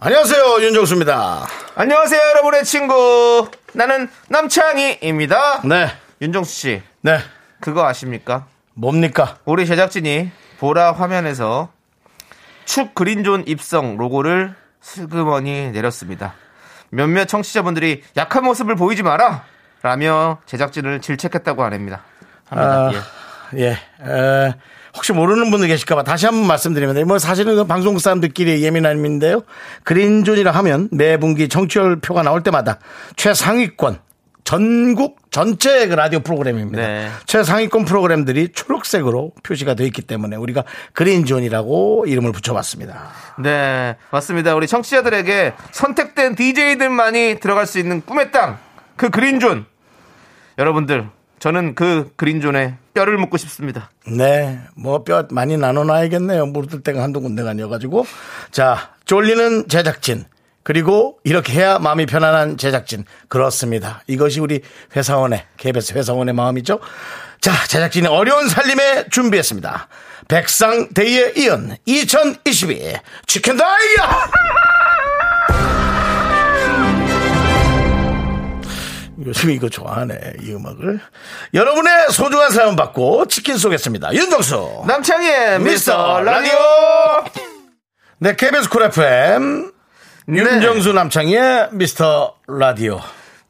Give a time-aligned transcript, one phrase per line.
[0.00, 1.44] 안녕하세요 윤정수입니다.
[1.74, 3.50] 안녕하세요, 여러분의 친구.
[3.72, 5.62] 나는 남창희입니다.
[5.64, 5.88] 네,
[6.22, 7.18] 윤정수 씨, 네
[7.60, 8.46] 그거 아십니까?
[8.74, 9.38] 뭡니까?
[9.44, 10.30] 우리 제작진이
[10.60, 11.70] 보라 화면에서
[12.64, 16.34] 축 그린존 입성 로고를 슬그머니 내렸습니다.
[16.90, 19.44] 몇몇 청취자분들이 약한 모습을 보이지 마라!
[19.82, 22.02] 라며 제작진을 질책했다고 합니다.
[22.50, 23.02] 아, 합니다.
[23.56, 23.60] 예.
[23.60, 24.54] 예, 에,
[24.98, 27.04] 혹시 모르는 분들 계실까봐 다시 한번 말씀드립니다.
[27.04, 29.42] 뭐 사실은 그 방송 사람들끼리 예민함인데요.
[29.84, 32.80] 그린존이라 하면 매 분기 청취율표가 나올 때마다
[33.14, 34.00] 최상위권
[34.42, 36.84] 전국 전체 그 라디오 프로그램입니다.
[36.84, 37.10] 네.
[37.26, 40.64] 최상위권 프로그램들이 초록색으로 표시가 되어 있기 때문에 우리가
[40.94, 42.98] 그린존이라고 이름을 붙여봤습니다.
[43.38, 44.56] 네, 맞습니다.
[44.56, 48.58] 우리 청취자들에게 선택된 DJ들만이 들어갈 수 있는 꿈의 땅,
[48.96, 49.64] 그 그린존.
[50.58, 53.90] 여러분들, 저는 그 그린존에 뼈를 묻고 싶습니다.
[54.06, 56.46] 네, 뭐 뼈 많이 나눠놔야겠네요.
[56.46, 58.06] 물들 때가 한두 군데가 아니어가지고.
[58.50, 60.24] 자, 쫄리는 제작진.
[60.64, 63.04] 그리고 이렇게 해야 마음이 편안한 제작진.
[63.28, 64.02] 그렇습니다.
[64.06, 64.60] 이것이 우리
[64.94, 66.80] 회사원의, KBS 회사원의 마음이죠.
[67.40, 69.88] 자, 제작진이 어려운 살림에 준비했습니다.
[70.28, 74.67] 백상데이에 이은 2022 치킨 다이아!
[79.24, 81.00] 요즘 이거 좋아하네, 이 음악을.
[81.52, 84.14] 여러분의 소중한 사연 받고 치킨 쏘겠습니다.
[84.14, 84.84] 윤정수.
[84.86, 86.52] 남창희의 미스터 라디오!
[88.18, 89.72] 네, KBS 쿨 FM.
[90.28, 93.00] 윤정수 남창희의 미스터 라디오.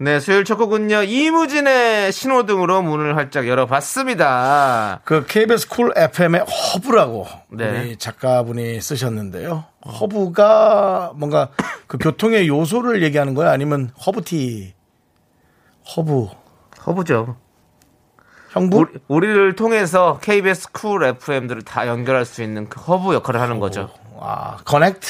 [0.00, 5.00] 네, 수요일 첫 곡은요, 이무진의 신호등으로 문을 활짝 열어봤습니다.
[5.04, 7.68] 그 KBS 쿨 FM의 허브라고 네.
[7.68, 9.64] 우리 작가분이 쓰셨는데요.
[9.84, 11.48] 허브가 뭔가
[11.88, 13.50] 그 교통의 요소를 얘기하는 거야?
[13.50, 14.72] 아니면 허브티,
[15.96, 16.28] 허브,
[16.86, 17.36] 허브죠.
[18.50, 18.78] 형부?
[18.78, 23.58] 우리, 우리 를 통해서 KBS 쿨 FM들을 다 연결할 수 있는 그 허브 역할을 하는
[23.60, 23.90] 거죠.
[24.20, 25.06] 아, connect?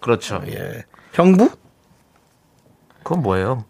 [0.00, 0.42] 그렇죠.
[0.46, 0.84] 예.
[1.14, 1.50] 형부?
[3.02, 3.64] 그건 뭐예요?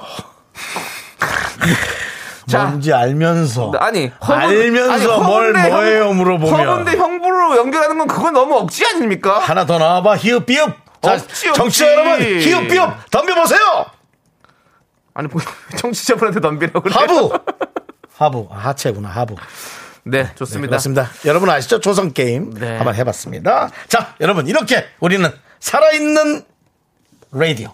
[2.46, 3.72] 자, 뭔지 알면서.
[3.78, 6.68] 아니, 허브, 알면서 아니, 뭘 뭐예요 형- 물어보면.
[6.68, 9.38] 허브인데 형부로 연결하는 건 그건 너무 억지 아닙니까?
[9.38, 10.16] 하나 더 나와봐.
[10.16, 10.68] 히읗, 비읍.
[11.02, 11.52] 자, 없지, 없지.
[11.54, 13.10] 청취자 여러분, 히읗, 비읍.
[13.10, 13.86] 덤벼보세요!
[15.14, 15.40] 아니, 뭐,
[15.76, 16.88] 청취자분한테 덤비라고?
[16.90, 17.38] 하부.
[18.16, 18.48] 하부.
[18.50, 19.36] 아, 하체구나, 하부.
[20.04, 20.68] 네, 네, 좋습니다.
[20.70, 21.08] 그렇습니다.
[21.26, 21.80] 여러분 아시죠?
[21.80, 22.76] 조선 게임 네.
[22.76, 23.70] 한번 해봤습니다.
[23.88, 26.42] 자, 여러분 이렇게 우리는 살아있는
[27.32, 27.72] 라디오.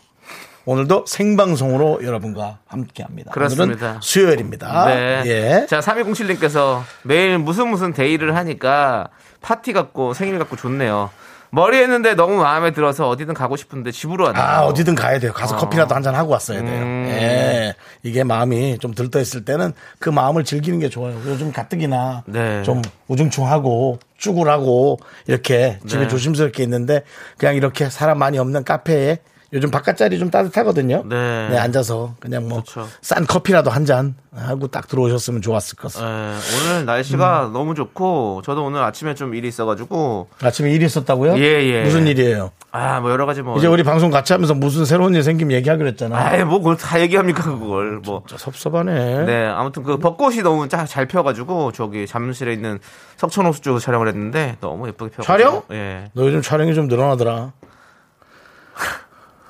[0.64, 3.30] 오늘도 생방송으로 여러분과 함께합니다.
[3.30, 4.00] 그렇습니다.
[4.02, 4.86] 수요일입니다.
[4.86, 5.22] 네.
[5.26, 5.66] 예.
[5.68, 9.08] 자, 3207님께서 매일 무슨 무슨 데이를 하니까
[9.40, 11.10] 파티 같고 생일 같고 좋네요.
[11.56, 14.44] 머리 했는데 너무 마음에 들어서 어디든 가고 싶은데 집으로 왔네요.
[14.44, 15.32] 아, 어디든 가야 돼요.
[15.32, 16.82] 가서 커피라도 한 잔 하고 왔어야 돼요.
[16.82, 17.06] 음.
[17.08, 17.74] 예.
[18.02, 21.18] 이게 마음이 좀 들떠 있을 때는 그 마음을 즐기는 게 좋아요.
[21.26, 22.62] 요즘 가뜩이나 네.
[22.62, 26.08] 좀 우중충하고 쭈글하고 이렇게 집에 네.
[26.08, 27.02] 조심스럽게 있는데
[27.38, 29.18] 그냥 이렇게 사람 많이 없는 카페에
[29.52, 31.04] 요즘 바깥 자리 좀 따뜻하거든요.
[31.08, 31.56] 네.
[31.56, 32.88] 앉아서 그냥 뭐 그렇죠.
[33.00, 36.12] 싼 커피라도 한 잔 하고 딱 들어오셨으면 좋았을 것 같습니다.
[36.12, 36.36] 네,
[36.72, 41.38] 오늘 날씨가 너무 좋고 저도 오늘 아침에 좀 일이 있어가지고 아침에 일이 있었다고요?
[41.38, 41.84] 예, 예.
[41.84, 42.50] 무슨 일이에요?
[42.72, 45.86] 아 뭐 여러 가지 뭐 이제 우리 방송 같이 하면서 무슨 새로운 일 생기면 얘기하기로
[45.90, 46.16] 했잖아.
[46.18, 49.24] 아이 뭐 그걸 다 얘기합니까 그걸 뭐 진짜 섭섭하네.
[49.24, 52.80] 네, 아무튼 그 벚꽃이 너무 짜- 잘 펴가지고 저기 잠실에 있는
[53.18, 55.22] 석천호수 쪽에서 촬영을 했는데 너무 예쁘게 펴.
[55.22, 55.62] 촬영?
[55.70, 56.10] 예.
[56.14, 57.52] 너 요즘 촬영이 좀 늘어나더라.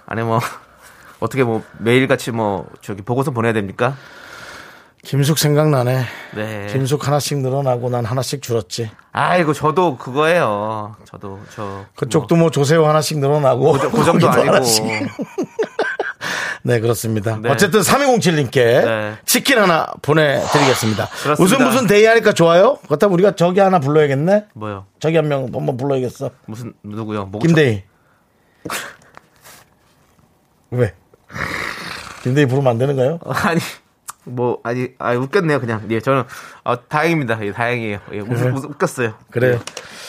[0.06, 0.40] 안에 뭐
[1.20, 3.96] 어떻게 뭐 매일 같이 뭐 저기 보고서 보내야 됩니까?
[5.02, 6.04] 김숙 생각나네.
[6.34, 6.66] 네.
[6.70, 8.90] 김숙 하나씩 늘어나고 난 하나씩 줄었지.
[9.12, 10.96] 아이고 저도 그거예요.
[11.04, 13.72] 저도 저 그쪽도 뭐 조세호 하나씩 늘어나고.
[13.74, 14.54] 그, 그 정도 아니고.
[14.54, 14.84] 하나씩.
[16.64, 17.38] 네, 그렇습니다.
[17.40, 17.48] 네.
[17.48, 19.14] 어쨌든 3207님께 네.
[19.24, 21.06] 치킨 하나 보내드리겠습니다.
[21.22, 21.36] 그렇습니다.
[21.38, 22.78] 무슨 무슨 day 하니까 좋아요?
[22.86, 24.46] 그렇다면 우리가 저기 하나 불러야겠네?
[24.54, 24.86] 뭐요?
[24.98, 26.30] 저기 한 명 한번 불러야겠어.
[26.46, 27.26] 무슨 누구요?
[27.26, 27.84] 뭐 김대희.
[30.70, 30.94] 왜?
[32.22, 33.18] 김대희 부르면 안 되는가요?
[33.24, 33.60] 저- 아니
[34.24, 36.24] 뭐 아니 아 웃겼네요 그냥 예 저는
[36.64, 38.50] 어, 다행입니다 예 다행이에요 예, 웃, 그래.
[38.50, 39.60] 웃, 웃겼어요 그래요.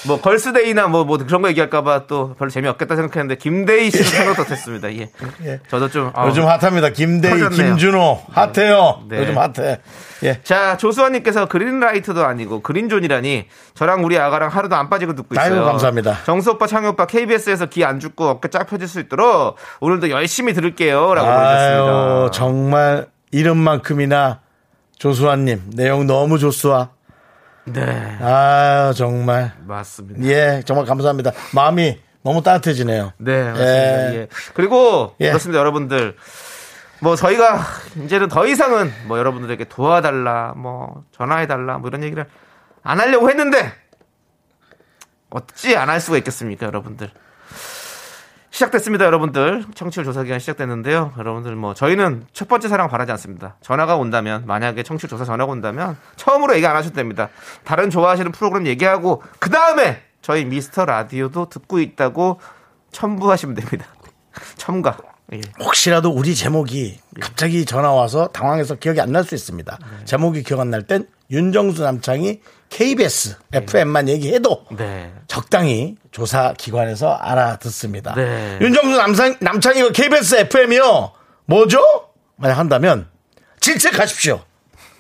[0.08, 4.92] 뭐 걸스데이나 뭐, 뭐 그런 거 얘기할까봐 또 별로 재미없겠다 생각했는데 김대희 씨도 생각도 됐습니다
[4.94, 5.12] 예
[5.44, 5.60] 예.
[5.70, 6.90] 저도 좀 아, 요즘 핫합니다.
[6.90, 7.68] 김대희, 터졌네요.
[7.76, 9.04] 김준호 핫해요.
[9.10, 9.20] 네.
[9.20, 9.82] 요즘 핫해.
[10.24, 10.42] 예.
[10.44, 15.54] 자 조수환님께서 그린라이트도 아니고 그린존이라니 저랑 우리 아가랑 하루도 안 빠지고 듣고 있어요.
[15.54, 16.24] 아이고, 감사합니다.
[16.26, 20.54] 정수 오빠, 창희 오빠 KBS에서 귀 안 죽고 어깨 쫙 펴질 수 있도록 오늘도 열심히
[20.54, 21.92] 들을게요 라고 보내셨습니다.
[21.92, 24.40] 아유, 정말 이름만큼이나
[24.98, 26.90] 조수아님 내용 너무 좋수아.
[27.66, 27.82] 네
[28.22, 30.24] 아유 정말 맞습니다.
[30.26, 31.32] 예 정말 감사합니다.
[31.54, 33.14] 마음이 너무 따뜻해지네요.
[33.18, 34.14] 네 맞습니다.
[34.14, 34.16] 예.
[34.16, 34.28] 예.
[34.54, 35.28] 그리고 예.
[35.30, 36.16] 그렇습니다 여러분들.
[37.00, 37.60] 뭐 저희가
[38.04, 42.26] 이제는 더 이상은 뭐 여러분들에게 도와달라 뭐 전화해달라 뭐 이런 얘기를
[42.84, 43.72] 안 하려고 했는데
[45.30, 47.10] 어찌 안 할 수가 있겠습니까 여러분들?
[48.50, 49.66] 시작됐습니다 여러분들.
[49.76, 51.14] 청취율 조사 기간 시작됐는데요.
[51.20, 53.56] 여러분들 뭐 저희는 첫 번째 사랑 바라지 않습니다.
[53.62, 57.30] 전화가 온다면 만약에 청취율 조사 전화가 온다면 처음으로 얘기 안 하셔도 됩니다.
[57.66, 62.40] 다른 좋아하시는 프로그램 얘기하고 그 다음에 저희 미스터 라디오도 듣고 있다고
[62.92, 63.86] 첨부하시면 됩니다.
[64.58, 64.98] 첨가
[65.34, 65.42] 예.
[65.60, 69.78] 혹시라도 우리 제목이 갑자기 전화 와서 당황해서 기억이 안 날 수 있습니다.
[69.82, 70.06] 네.
[70.06, 72.40] 제목이 기억 안 날 땐 윤정수 남창이
[72.70, 75.14] KBS FM만 얘기해도 네.
[75.28, 78.14] 적당히 조사 기관에서 알아듣습니다.
[78.16, 78.58] 네.
[78.62, 81.12] 윤정수 남상, 남창이가 KBS FM이요.
[81.46, 81.82] 뭐죠?
[82.38, 83.08] 만약 한다면
[83.60, 84.42] 질책하십시오.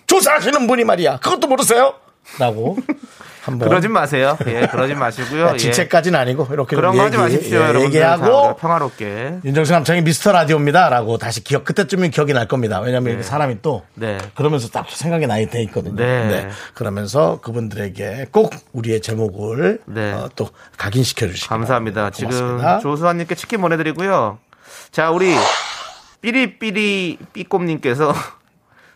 [0.08, 1.18] 조사하시는 분이 말이야.
[1.20, 1.94] 그것도 모르세요?
[2.40, 2.78] 라고
[3.48, 5.58] 한번 그러진 마세요 예 그러진 마시고요 예.
[5.58, 10.32] 질책까지는 아니고 이렇게 그런 좀거 하지 얘기- 마십시오 예, 얘기하고 자, 평화롭게 윤정수 남창이 미스터
[10.34, 12.80] 라디오입니다라고 다시 기억 그때쯤엔 기억이 날 겁니다.
[12.82, 14.18] 왜냐하면 사람이 또 네.
[14.36, 15.96] 그러면서 딱 생각이 나게 돼 있거든요.
[15.96, 16.50] 네.
[16.74, 20.12] 그러면서 그분들에게 꼭 우리의 제목을 네.
[20.12, 22.02] 어, 또 각인시켜 주시기 감사합니다.
[22.02, 22.16] 바랍니다.
[22.18, 22.80] 지금 고맙습니다.
[22.80, 24.38] 조수환님께 치킨 보내드리고요.
[24.92, 25.34] 자, 우리
[26.22, 28.14] 삐리삐리 삐꼼님께서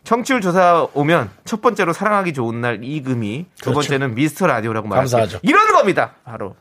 [0.03, 3.73] 청취율 조사 오면 첫 번째로 사랑하기 좋은 날 이금희, 두 그렇죠.
[3.89, 5.17] 번째는 미스터 라디오라고 말하죠.
[5.17, 5.39] 감사하죠.
[5.43, 6.15] 이런 겁니다.
[6.23, 6.55] 바로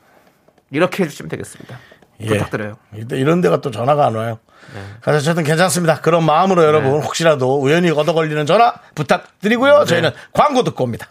[0.70, 1.78] 이렇게 해주시면 되겠습니다.
[2.20, 2.26] 예.
[2.26, 2.76] 부탁드려요.
[2.94, 4.38] 이때 이런 데가 또 전화가 안 와요.
[4.74, 4.80] 네.
[5.00, 6.00] 그래서 어쨌든 괜찮습니다.
[6.02, 9.80] 그런 마음으로 여러분 혹시라도 우연히 얻어 걸리는 전화 부탁드리고요.
[9.80, 9.84] 네.
[9.86, 11.08] 저희는 광고 듣고 옵니다.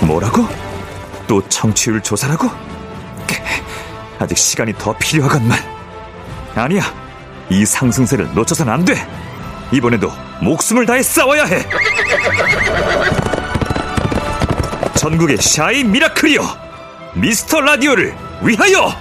[0.00, 0.46] 뭐라고?
[1.26, 2.48] 또 청취율 조사라고?
[4.18, 5.75] 아직 시간이 더 필요하건만.
[6.62, 6.82] 아니야.
[7.50, 8.94] 이 상승세를 놓쳐선 안 돼.
[9.72, 11.64] 이번에도 목숨을 다해 싸워야 해.
[14.96, 16.42] 전국의 샤이 미라클이여.
[17.14, 18.92] 미스터 라디오를 위하여.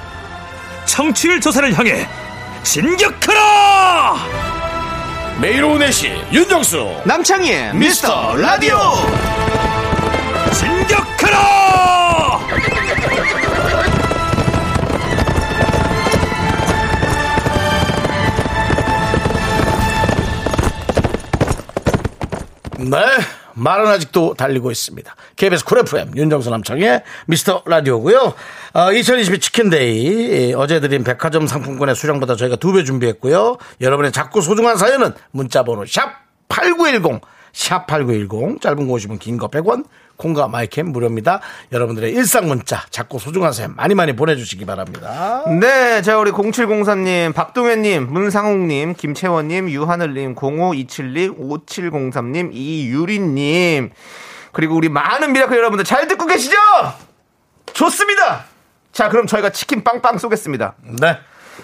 [0.86, 2.08] 청취율 조사를 향해
[2.64, 4.16] 진격하라!
[5.42, 8.78] 매일 오후 4시 윤정수 남창희의 미스터 라디오!
[22.90, 22.98] 네.
[23.56, 25.16] 말은 아직도 달리고 있습니다.
[25.38, 28.34] KBS 쿨 FM 윤정수 남창희의 미스터 라디오고요.
[28.74, 33.58] 어, 2022 치킨 day 예, 어제 드린 백화점 상품권의 수량보다 저희가 두 배 준비했고요.
[33.80, 37.22] 여러분의 작고 소중한 사연은 문자번호 샵 8910,
[37.54, 39.86] 샵 8910, 짧은 거 50원, 긴거 100원,
[40.18, 41.42] 콩과 마이케이 무료입니다.
[41.72, 45.44] 여러분들의 일상 문자, 작고 소중한 사연 많이 많이 보내주시기 바랍니다.
[45.60, 53.92] 네, 자 우리 0704님, 박동현님, 문상욱님, 김채원님, 유하늘님, 0527님, 5703님, 이유리님,
[54.52, 56.56] 그리고 우리 많은 미라클 여러분들 잘 듣고 계시죠?
[57.74, 58.46] 좋습니다.
[58.94, 60.76] 자, 그럼 저희가 치킨 빵빵 쏘겠습니다.
[61.02, 61.18] 네.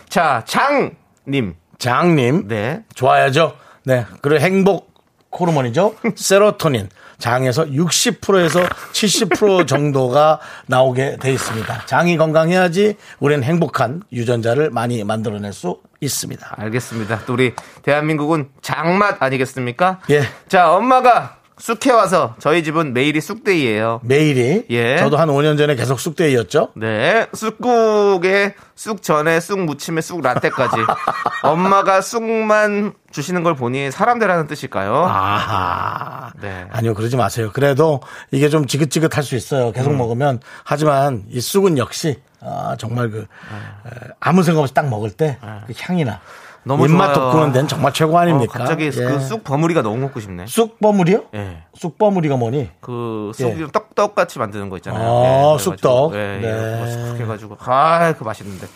[0.09, 2.49] 자, 장님, 장님.
[2.49, 3.55] 네, 좋아야죠.
[3.85, 4.05] 네.
[4.21, 4.93] 그리고 행복
[5.31, 5.95] 호르몬이죠.
[6.15, 6.89] 세로토닌.
[7.21, 11.85] 장에서 60%에서 70% 정도가 나오게 돼 있습니다.
[11.85, 16.55] 장이 건강해야지 우리는 행복한 유전자를 많이 만들어낼 수 있습니다.
[16.57, 17.21] 알겠습니다.
[17.25, 19.99] 또 우리 대한민국은 장맛 아니겠습니까?
[20.09, 20.23] 예.
[20.49, 24.01] 자, 엄마가 쑥해 와서 저희 집은 매일이 쑥데이예요.
[24.03, 24.65] 매일이.
[24.71, 24.97] 예.
[24.97, 26.69] 저도 한 5년 전에 계속 쑥대이였죠.
[26.75, 27.27] 네.
[27.33, 30.75] 쑥국에 쑥 전에 쑥 무침에 쑥 라떼까지.
[31.43, 35.05] 엄마가 쑥만 주시는 걸 보니 사람 되라는 뜻일까요?
[35.05, 36.31] 아하.
[36.41, 36.65] 네.
[36.71, 37.51] 아니요, 그러지 마세요.
[37.53, 38.01] 그래도
[38.31, 39.67] 이게 좀 지긋지긋할 수 있어요.
[39.67, 39.71] 음.
[39.73, 40.39] 계속 먹으면.
[40.63, 43.89] 하지만 이 쑥은 역시 아, 정말 그 에,
[44.19, 45.37] 아무 생각 없이 딱 먹을 때
[45.67, 46.19] 그 향이나
[46.63, 47.31] 너무 입맛 좋아요.
[47.31, 48.53] 돋구는 데는 정말 최고 아닙니까?
[48.53, 48.89] 어, 갑자기 예.
[48.91, 50.45] 그쑥 버무리가 너무 먹고 싶네.
[50.47, 51.25] 쑥 버무리요?
[51.33, 51.63] 예.
[51.73, 52.69] 쑥 버무리가 뭐니?
[52.81, 53.43] 그 예.
[53.43, 55.03] 쑥 떡떡 같이 만드는 거 있잖아요.
[55.03, 56.13] 아, 그래가지고, 쑥떡.
[56.13, 56.83] 예, 네.
[56.83, 56.91] 예.
[56.91, 58.67] 쑥 해가지고 아, 그 맛있는데.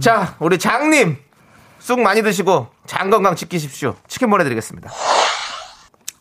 [0.00, 1.16] 자, 우리 장님
[1.78, 3.94] 쑥 많이 드시고 장 건강 지키십시오.
[4.08, 4.90] 치킨 보내드리겠습니다.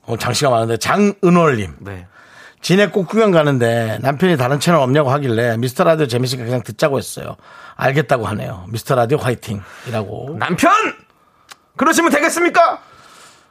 [0.06, 1.78] 어, 장씨가 많은데 장은월님.
[1.80, 2.08] 네.
[2.62, 7.36] 진해 꽃구경 가는데 남편이 다른 채널 없냐고 하길래 미스터 라디오 재밌으니까 그냥 듣자고 했어요.
[7.76, 8.66] 알겠다고 하네요.
[8.70, 10.38] 미스터 라디오 화이팅이라고.
[10.40, 10.72] 남편!
[11.78, 12.82] 그러시면 되겠습니까?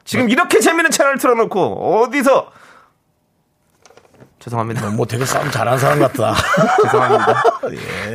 [0.05, 2.51] 지금 이렇게 재밌는 채널 틀어놓고 어디서
[4.41, 4.91] 죄송합니다.
[4.91, 6.35] 뭐 되게 싸움 잘하는 사람 같다.
[6.85, 7.43] 죄송합니다.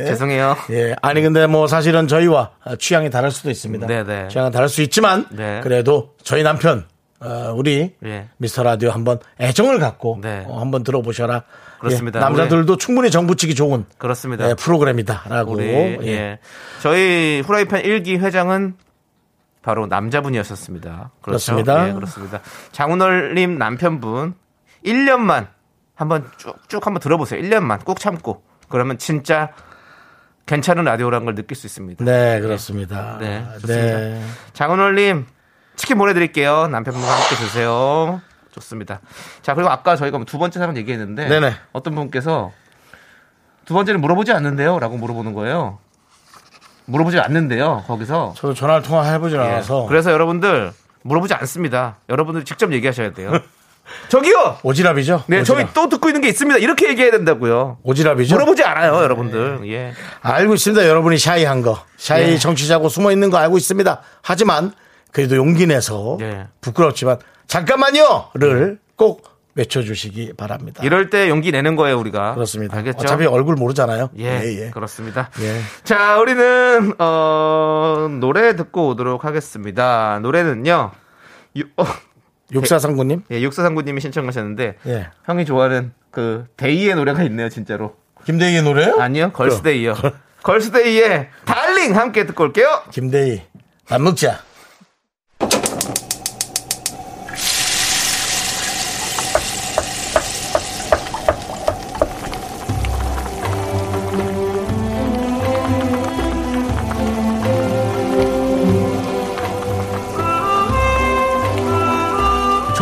[0.06, 0.56] 죄송해요.
[0.70, 0.94] 예.
[1.02, 3.86] 아니 근데 뭐 사실은 저희와 취향이 다를 수도 있습니다.
[3.86, 4.28] 네네.
[4.28, 5.60] 취향은 다를 수 있지만 네.
[5.62, 6.86] 그래도 저희 남편
[7.22, 8.28] 어, 우리 예.
[8.36, 10.44] 미스터 라디오 한번 애정을 갖고 네.
[10.46, 11.44] 어, 한번 들어보셔라.
[11.78, 12.20] 그렇습니다.
[12.20, 14.48] 예, 남자들도 충분히 정부치기 좋은 그렇습니다.
[14.48, 15.52] 예, 프로그램이다라고.
[15.52, 15.98] 우리 예.
[16.02, 16.38] 예.
[16.80, 18.74] 저희 후라이팬 1기 회장은
[19.62, 20.90] 바로 남자분이었었습니다.
[20.90, 21.12] 그렇죠?
[21.22, 21.88] 그렇습니다.
[21.88, 22.40] 예, 그렇습니다.
[22.72, 24.34] 장훈월님 남편분
[24.84, 25.48] 1년만
[25.94, 27.40] 한번 쭉쭉 한번 들어보세요.
[27.40, 29.52] 1년만 꼭 참고 그러면 진짜
[30.46, 32.04] 괜찮은 라디오라는 걸 느낄 수 있습니다.
[32.04, 33.18] 네, 그렇습니다.
[33.20, 33.98] 네, 좋습니다.
[33.98, 34.22] 네.
[34.52, 35.26] 장훈월님
[35.76, 36.68] 치킨 보내드릴게요.
[36.68, 38.20] 남편분과 함께 드세요.
[38.52, 39.00] 좋습니다.
[39.40, 41.54] 자 그리고 아까 저희가 두 번째 사연 얘기했는데 네네.
[41.72, 42.52] 어떤 분께서
[43.64, 45.78] 두 번째는 물어보지 않는데요 라고 물어보는 거예요.
[46.84, 47.84] 물어보지 않는데요.
[47.86, 49.42] 거기서 저도 전화를 통화해보질 예.
[49.42, 51.96] 않아서 그래서 여러분들 물어보지 않습니다.
[52.08, 53.32] 여러분들 직접 얘기하셔야 돼요.
[54.08, 54.58] 저기요.
[54.62, 55.24] 오지랖이죠.
[55.26, 55.44] 네, 오지랖.
[55.44, 56.58] 저희 또 듣고 있는 게 있습니다.
[56.58, 57.78] 이렇게 얘기해야 된다고요.
[57.84, 58.32] 오지랖이죠.
[58.34, 59.60] 물어보지 않아요, 여러분들.
[59.70, 59.92] 예.
[60.20, 60.86] 알고 있습니다.
[60.86, 61.78] 여러분이 샤이한 거.
[61.96, 62.38] 샤이 예.
[62.38, 64.00] 정치자고 숨어 있는 거 알고 있습니다.
[64.22, 64.72] 하지만
[65.12, 66.48] 그래도 용기 내서 예.
[66.60, 70.82] 부끄럽지만 잠깐만요를 꼭 외쳐주시기 바랍니다.
[70.82, 72.34] 이럴 때 용기 내는 거예요, 우리가.
[72.34, 72.78] 그렇습니다.
[72.78, 72.98] 알겠죠?
[73.00, 74.08] 어차피 얼굴 모르잖아요.
[74.18, 75.28] 예, 그렇습니다.
[75.42, 75.60] 예.
[75.84, 80.18] 자, 우리는 어, 노래 듣고 오도록 하겠습니다.
[80.22, 80.92] 노래는요.
[81.56, 81.84] 유, 어,
[82.52, 83.24] 육사상구님.
[83.30, 85.10] 예, 육사상구님이 신청하셨는데 예.
[85.26, 87.96] 형이 좋아하는 그 데이의 노래가 있네요, 진짜로.
[88.24, 88.96] 김대희의 노래요?
[89.00, 89.94] 아니요, 걸스데이요.
[90.42, 92.82] 걸스데이의 Darling 함께 듣고 올게요.
[92.90, 93.42] 김대희.
[93.86, 94.40] 밥 먹자.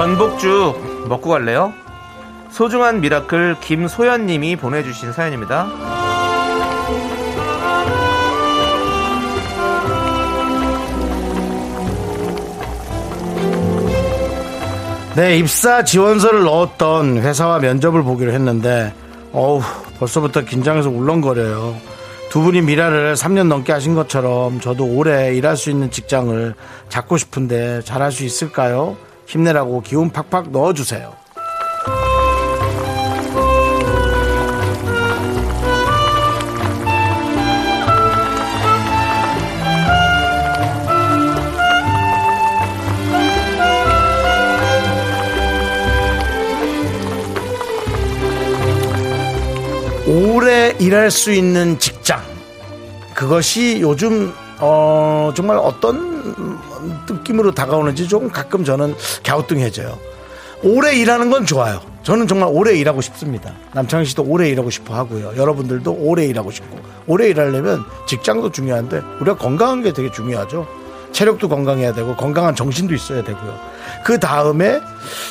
[0.01, 1.75] 전복죽 먹고 갈래요?
[2.51, 5.69] 소중한 미라클 김소연님이 보내주신 사연입니다.
[15.17, 18.95] 네, 입사 지원서를 넣었던 회사와 면접을 보기로 했는데,
[19.33, 19.61] 어우,
[19.99, 21.77] 벌써부터 긴장해서 울렁거려요.
[22.31, 26.55] 두 분이 미라를 3년 넘게 하신 것처럼 저도 오래 일할 수 있는 직장을
[26.89, 28.97] 잡고 싶은데 잘할 수 있을까요?
[29.31, 31.13] 힘내라고 기운 팍팍 넣어주세요.
[50.09, 52.21] 오래 일할 수 있는 직장.
[53.15, 56.10] 그것이 요즘, 어, 정말 어떤
[57.09, 59.99] 느낌으로 다가오는지 조금 가끔 저는 갸우뚱해져요.
[60.63, 61.81] 오래 일하는 건 좋아요.
[62.03, 63.53] 저는 정말 오래 일하고 싶습니다.
[63.73, 65.33] 남창희 씨도 오래 일하고 싶어 하고요.
[65.37, 66.79] 여러분들도 오래 일하고 싶고.
[67.07, 70.67] 오래 일하려면 직장도 중요한데 우리가 건강한 게 되게 중요하죠.
[71.13, 73.59] 체력도 건강해야 되고 건강한 정신도 있어야 되고요.
[74.05, 74.81] 그 다음에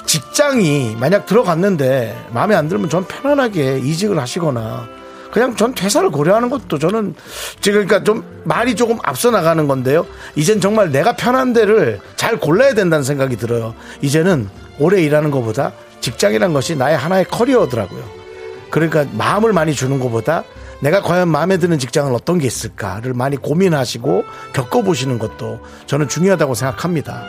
[0.05, 4.87] 직장이 만약 들어갔는데 마음에 안 들면 전 편안하게 이직을 하시거나
[5.31, 7.15] 그냥 전 퇴사를 고려하는 것도 저는
[7.61, 10.05] 지금 그러니까 좀 말이 조금 앞서 나가는 건데요.
[10.35, 13.75] 이젠 정말 내가 편한 데를 잘 골라야 된다는 생각이 들어요.
[14.01, 18.03] 이제는 오래 일하는 것보다 직장이란 것이 나의 하나의 커리어더라고요.
[18.71, 20.43] 그러니까 마음을 많이 주는 것보다
[20.81, 27.23] 내가 과연 마음에 드는 직장은 어떤 게 있을까를 많이 고민하시고 겪어보시는 것도 저는 중요하다고 생각합니다.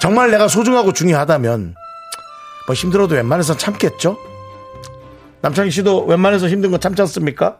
[0.00, 1.74] 정말 내가 소중하고 중요하다면
[2.66, 4.18] 뭐 힘들어도 웬만해서 참겠죠?
[5.40, 7.58] 남창희 씨도 웬만해서 힘든 거 참지 않습니까?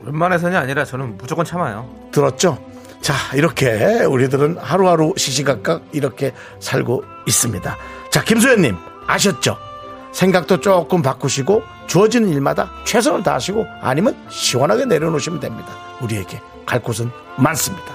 [0.00, 1.88] 웬만해서는 아니라 저는 무조건 참아요.
[2.12, 2.58] 들었죠?
[3.00, 7.76] 자, 이렇게 우리들은 하루하루 시시각각 이렇게 살고 있습니다.
[8.10, 9.56] 자, 김소연님, 아셨죠?
[10.12, 15.68] 생각도 조금 바꾸시고 주어지는 일마다 최선을 다하시고 아니면 시원하게 내려놓으시면 됩니다.
[16.00, 17.94] 우리에게 갈 곳은 많습니다.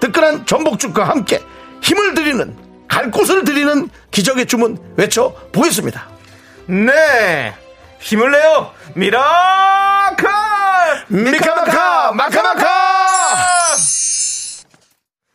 [0.00, 1.40] 뜨끈한 전복죽과 함께
[1.80, 2.56] 힘을 드리는
[2.88, 6.08] 갈 곳을 드리는 기적의 주문 외쳐 보겠습니다.
[6.66, 7.54] 네!
[8.00, 8.72] 힘을 내요!
[8.94, 10.28] 미라클!
[11.08, 12.66] 미카마카 마카마카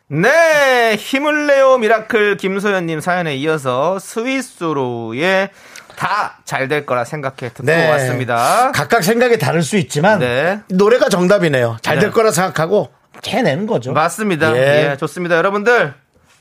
[0.08, 0.94] 네!
[0.96, 1.78] 힘을 내요!
[1.78, 5.50] 미라클 김소연님 사연에 이어서 스위스로의
[5.96, 8.66] 다 잘 될 거라 생각해 듣고 왔습니다.
[8.66, 8.72] 네.
[8.74, 10.60] 각각 생각이 다를 수 있지만 네.
[10.68, 11.78] 노래가 정답이네요.
[11.82, 12.12] 잘될 네.
[12.12, 12.90] 거라 생각하고
[13.26, 13.92] 해내는 거죠.
[13.92, 14.54] 맞습니다.
[14.56, 14.90] 예.
[14.92, 14.96] 예.
[14.98, 15.36] 좋습니다.
[15.36, 15.94] 여러분들,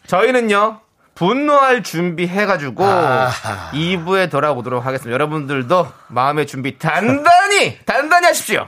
[0.07, 0.79] 저희는요,
[1.15, 3.71] 분노할 준비 해가지고 아하.
[3.71, 5.13] 2부에 돌아오도록 하겠습니다.
[5.13, 8.67] 여러분들도 마음의 준비 단단히 단단히 하십시오.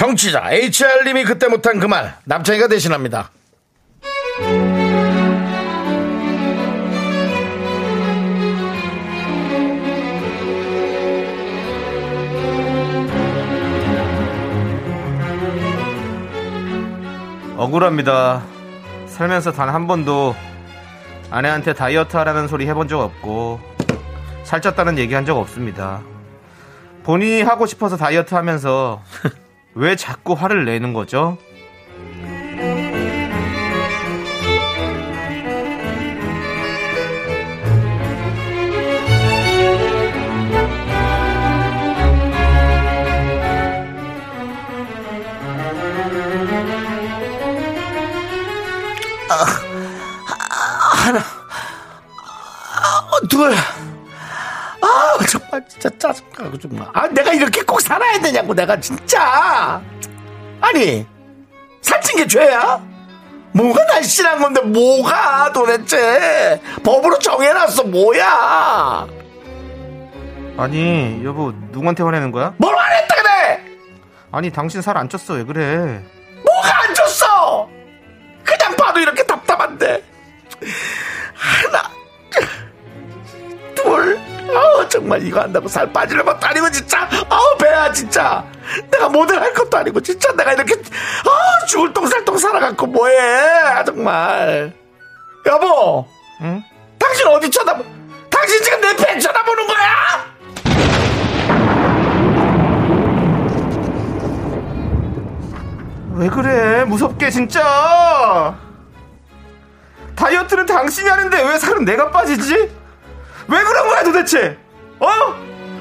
[0.00, 3.30] 정치자 HR님이 그때 못한 그 말 남창희가 대신합니다
[17.56, 18.42] 억울합니다.
[19.06, 20.34] 살면서 단 한 번도
[21.30, 23.60] 아내한테 다이어트 하라는 소리 해본 적 없고
[24.44, 26.00] 살쪘다는 얘기 한 적 없습니다.
[27.02, 29.02] 본인이 하고 싶어서 다이어트 하면서
[29.74, 31.38] 왜 자꾸 화를 내는 거죠?
[53.12, 53.54] 어, 둘.
[54.90, 56.88] 아, 정말 진짜 짜증나고 정말.
[56.92, 59.80] 아, 내가 이렇게 꼭 살아야 되냐고, 내가 진짜.
[60.60, 61.06] 아니,
[61.82, 62.80] 살찐 게 죄야?
[63.52, 66.60] 뭐가 날씬한 건데, 뭐가 도대체?
[66.84, 69.06] 법으로 정해놨어, 뭐야?
[70.56, 72.52] 아니 여보 누구한테 화내는 거야?
[72.58, 73.64] 뭘 말했다 그래?
[74.30, 76.02] 아니 당신 살 안 쪘어 왜 그래?
[76.44, 77.66] 뭐가 안 줬어?
[78.44, 80.04] 그냥 봐도 이렇게 답답한데.
[85.00, 87.08] 정말 이거 한다고 살 빠지는 것도 아니고, 진짜.
[87.30, 88.44] 아우, 배야, 진짜.
[88.90, 94.74] 내가 모델 할 것도 아니고, 진짜 내가 이렇게, 아 죽을 똥살똥 살아갖고 뭐해, 정말.
[95.46, 96.06] 여보,
[96.42, 96.62] 응?
[96.98, 97.82] 당신 어디 쳐다보,
[98.28, 100.30] 당신 지금 내 팬 쳐다보는 거야?
[106.12, 108.58] 왜 그래 무섭게 진짜
[110.16, 112.54] 다이어트는 당신이 하는데 왜 살은 내가 빠지지?
[113.48, 114.58] 왜 그런 거야 도대체
[115.00, 115.06] 어?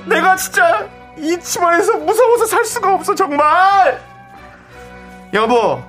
[0.05, 4.01] 내가 진짜 이 치마에서 무서워서 살 수가 없어 정말!
[5.34, 5.82] 여보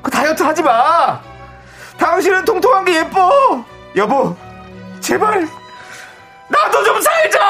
[0.00, 1.20] 그 다이어트 하지 마!
[1.98, 3.64] 당신은 통통한 게 예뻐!
[3.96, 4.36] 여보
[5.00, 5.46] 제발
[6.48, 7.40] 나도 좀 살자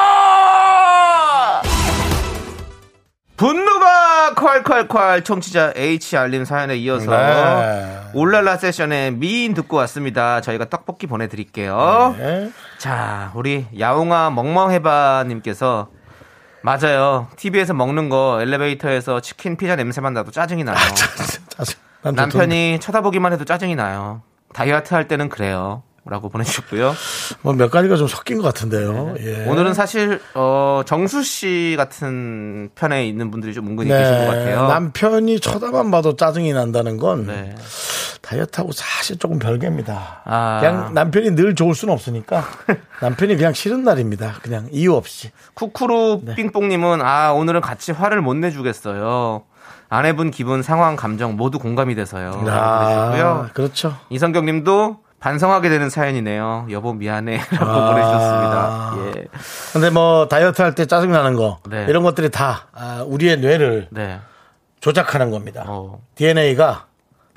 [3.43, 7.99] 분노가 콸콸콸 청취자 H 알림 사연에 이어서 네.
[8.15, 10.41] 올랄라 세션의 미인 듣고 왔습니다.
[10.41, 12.15] 저희가 떡볶이 보내드릴게요.
[12.17, 12.53] 네.
[12.79, 15.89] 자, 우리 야옹아 멍멍해바님께서
[16.63, 17.27] 맞아요.
[17.35, 20.77] TV에서 먹는 거 엘리베이터에서 치킨 피자 냄새만 나도 짜증이 나요.
[21.49, 21.81] 짜증.
[22.03, 24.23] 난 남편이 쳐다보기만 해도 짜증이 나요.
[24.53, 25.83] 다이어트 할 때는 그래요.
[26.05, 26.95] 라고 보내주셨고요.
[27.43, 29.15] 뭐 몇 가지가 좀 섞인 것 같은데요.
[29.21, 29.23] 예.
[29.39, 29.49] 네.
[29.49, 34.63] 오늘은 사실 어, 정수 씨 같은 편에 있는 분들이 좀 은근히 계신 것 같아요.
[34.63, 34.69] 네.
[34.69, 37.55] 남편이 쳐다만 봐도 짜증이 난다는 건 네.
[38.21, 40.23] 다이어트하고 사실 조금 별개입니다.
[40.25, 40.59] 아.
[40.61, 42.45] 그냥 남편이 늘 좋을 수는 없으니까
[43.01, 44.35] 남편이 그냥 싫은 날입니다.
[44.43, 45.31] 그냥 이유 없이.
[45.55, 46.35] 쿠쿠루 네.
[46.35, 49.45] 삥뽕님은 아 오늘은 같이 화를 못 내주겠어요.
[49.89, 52.43] 아내분 기분, 상황, 감정 모두 공감이 돼서요.
[52.49, 53.51] 아.
[53.53, 53.97] 그렇죠.
[54.09, 56.67] 이성경님도 반성하게 되는 사연이네요.
[56.73, 57.91] 여보 미안해라고 아.
[57.91, 58.95] 보내주셨습니다.
[59.21, 59.25] 예,
[59.73, 61.87] 근데 뭐 다이어트 할 때 짜증 나는 거 네.
[61.89, 64.19] 이런 것들이 다 아, 우리의 뇌를 네,
[64.81, 65.65] 조작하는 겁니다.
[65.69, 66.01] 어.
[66.17, 66.87] DNA가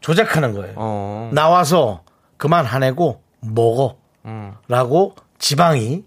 [0.01, 0.73] 조작하는 거예요.
[0.77, 2.01] 어, 나와서
[2.37, 3.97] 그만 화내고 먹어.
[4.25, 6.03] 음, 라고 지방이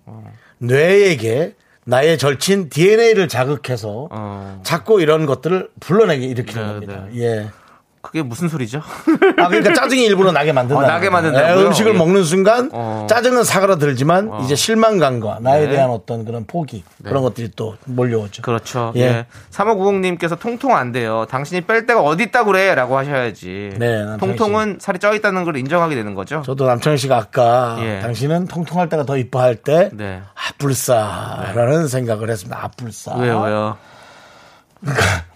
[0.58, 7.04] 뇌에게 나의 절친 DNA를 자극해서 어, 자꾸 이런 것들을 불러내게 일으키는 네, 겁니다.
[7.12, 7.20] 네.
[7.22, 7.48] 예.
[8.00, 8.80] 그게 무슨 소리죠?
[9.38, 10.80] 아, 그러니까 짜증이 일부러 나게 만든다.
[10.80, 11.66] 어, 나게 만든다고요?
[11.66, 11.98] 음식을 예.
[11.98, 13.06] 먹는 순간 어.
[13.08, 15.70] 짜증은 사그라들지만 이제 실망감과 나에 네.
[15.72, 18.42] 대한 어떤 그런 포기 그런 것들이 또 몰려오죠.
[18.42, 18.92] 그렇죠.
[18.96, 19.00] 예.
[19.00, 19.26] 예.
[19.50, 21.26] 3590님께서 통통 안 돼요.
[21.28, 22.74] 당신이 뺄 데가 어디 있다고 그래?
[22.74, 23.74] 라고 하셔야지.
[23.78, 26.42] 네, 통통은 살이 쪄 있다는 걸 인정하게 되는 거죠.
[26.44, 28.00] 저도 남창희 씨가 아까 예.
[28.00, 30.22] 당신은 통통할 때가 더 이뻐할 때 네.
[30.34, 32.58] 아뿔싸라는 생각을 했습니다.
[32.62, 33.16] 아뿔싸.
[33.16, 33.76] 왜요, 왜요?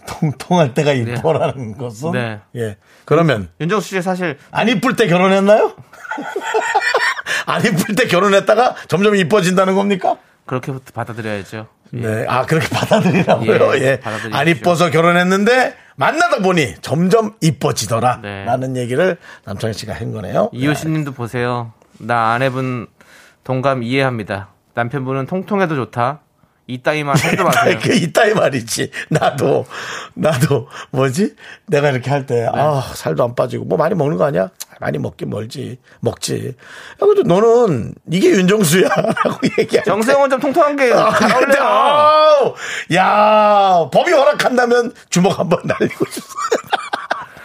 [0.07, 2.39] 통통할 때가 이뻐라는 것은 네.
[2.55, 2.77] 예.
[3.05, 5.73] 그러면 윤정수 씨 사실 안 이쁠 때 결혼했나요?
[7.45, 10.17] 안 이쁠 때 결혼했다가 점점 이뻐진다는 겁니까?
[10.45, 11.67] 그렇게 받아들여야죠.
[11.93, 11.97] 예.
[11.97, 12.25] 네.
[12.27, 13.75] 아, 그렇게 받아들이라고요?
[13.77, 13.99] 예, 예.
[14.31, 18.19] 안 이뻐서 결혼했는데 만나다 보니 점점 이뻐지더라.
[18.21, 18.45] 네.
[18.45, 20.49] 라는 얘기를 남창희 씨가 한 거네요.
[20.53, 21.71] 이효신님도 보세요.
[21.99, 22.87] 나 아내분
[23.43, 24.49] 동감 이해합니다.
[24.73, 26.21] 남편분은 통통해도 좋다.
[26.67, 27.77] 이따위만 하지도 마세요.
[27.81, 28.91] 그 이따위 말이지.
[29.09, 29.65] 나도,
[30.13, 31.35] 나도, 뭐지?
[31.67, 34.49] 내가 이렇게 할 때, 아, 살도 안 빠지고, 뭐 많이 먹는 거 아니야?
[34.79, 35.77] 많이 먹긴 멀지.
[36.01, 36.55] 먹지.
[37.01, 38.89] 야, 그래도 너는 이게 윤정수야.
[39.23, 39.89] 라고 얘기할 때.
[39.89, 41.57] 정세영은 좀 통통한 게 아, 잘 근데.
[41.59, 42.53] 아우,
[42.93, 46.27] 야, 법이 허락한다면 주먹 한번 날리고 싶어.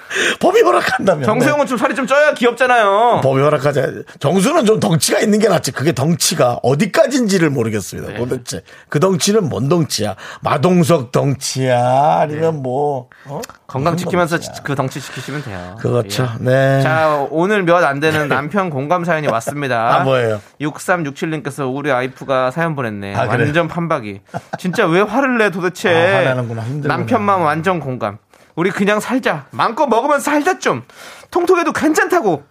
[0.40, 1.25] 법이 허락한다면.
[1.25, 3.21] 정세영은 좀 살이 좀 쪄야 귀엽잖아요.
[3.23, 3.87] 법이 허락하자.
[4.21, 5.73] 정수는 좀 덩치가 있는 게 낫지.
[5.73, 8.12] 그게 덩치가 어디까지인지를 모르겠습니다.
[8.12, 8.18] 네.
[8.18, 8.62] 도대체.
[8.88, 10.16] 그 덩치는 뭔 덩치야?
[10.42, 12.18] 마동석 덩치야?
[12.21, 12.61] 아니면 네.
[12.61, 13.40] 뭐, 어?
[13.66, 14.62] 건강 지키면서 덩치야?
[14.62, 15.77] 그 덩치 지키시면 돼요.
[15.81, 16.29] 그렇죠.
[16.40, 16.44] 예.
[16.44, 16.83] 네.
[16.83, 19.97] 자, 오늘 몇 안 되는 남편 공감 사연이 왔습니다.
[20.01, 20.40] 아, 뭐예요?
[20.61, 23.14] 6367님께서 우리 아이프가 사연 보냈네.
[23.14, 23.44] 아, 그래요?
[23.47, 24.21] 완전 판박이.
[24.59, 26.27] 진짜 왜 화를 내 도대체.
[26.27, 26.35] 아.
[26.83, 28.18] 남편만 완전 공감.
[28.59, 29.47] 우리 그냥 살자.
[29.53, 30.83] 마음껏 먹으면서 살자 좀.
[31.31, 32.42] 통통해도 괜찮다고.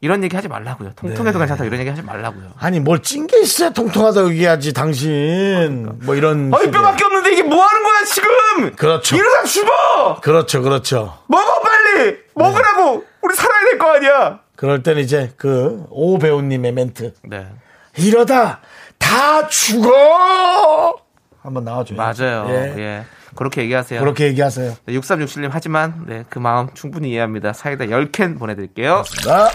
[0.00, 0.94] 이런 얘기 하지 말라고요.
[0.96, 1.44] 통통해도 네.
[1.44, 2.50] 괜찮다고 이런 얘기 하지 말라고요.
[2.58, 6.00] 아니, 뭘 찐 게 있어야 통통하다고 얘기하지, 당신.
[6.02, 6.52] 뭐 이런.
[6.52, 6.72] 어이 식의.
[6.72, 8.76] 뼈밖에 없는데 이게 뭐 하는 거야 지금?
[8.76, 9.14] 그렇죠.
[9.14, 10.20] 이러다 죽어.
[10.22, 11.18] 그렇죠, 그렇죠.
[11.28, 12.16] 먹어 빨리.
[12.34, 13.04] 먹으라고.
[13.22, 14.40] 우리 살아야 될 거 아니야.
[14.56, 17.14] 그럴 땐 이제 그, 오 배우님의 멘트.
[17.22, 17.46] 네.
[17.96, 18.58] 이러다
[18.98, 20.96] 다 죽어!
[21.42, 21.96] 한번 나와줘요.
[21.96, 22.46] 맞아요.
[22.50, 22.74] 예.
[22.76, 23.04] 예.
[23.38, 24.00] 그렇게 얘기하세요.
[24.00, 24.74] 그렇게 얘기하세요.
[24.88, 27.52] 6367님 하지만 네, 그 마음 충분히 이해합니다.
[27.52, 29.04] 사이다 10캔 보내드릴게요.
[29.24, 29.48] 나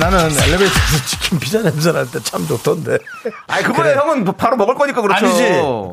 [0.00, 2.98] 나는 엘리베이터에서 치킨 피자 냄새 날 때 참 좋던데.
[3.46, 5.26] 아니 그거는 형은 바로 먹을 거니까 그렇죠.
[5.26, 5.42] 아니지.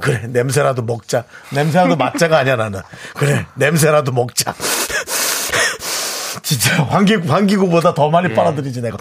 [0.02, 1.26] 그래 냄새라도 먹자.
[1.52, 2.82] 냄새라도 맞자가 아니야 나는.
[3.14, 4.56] 그래 냄새라도 먹자.
[6.42, 8.34] 진짜 환기 환기구보다 더 많이 예.
[8.34, 8.98] 빨아들이지 내가.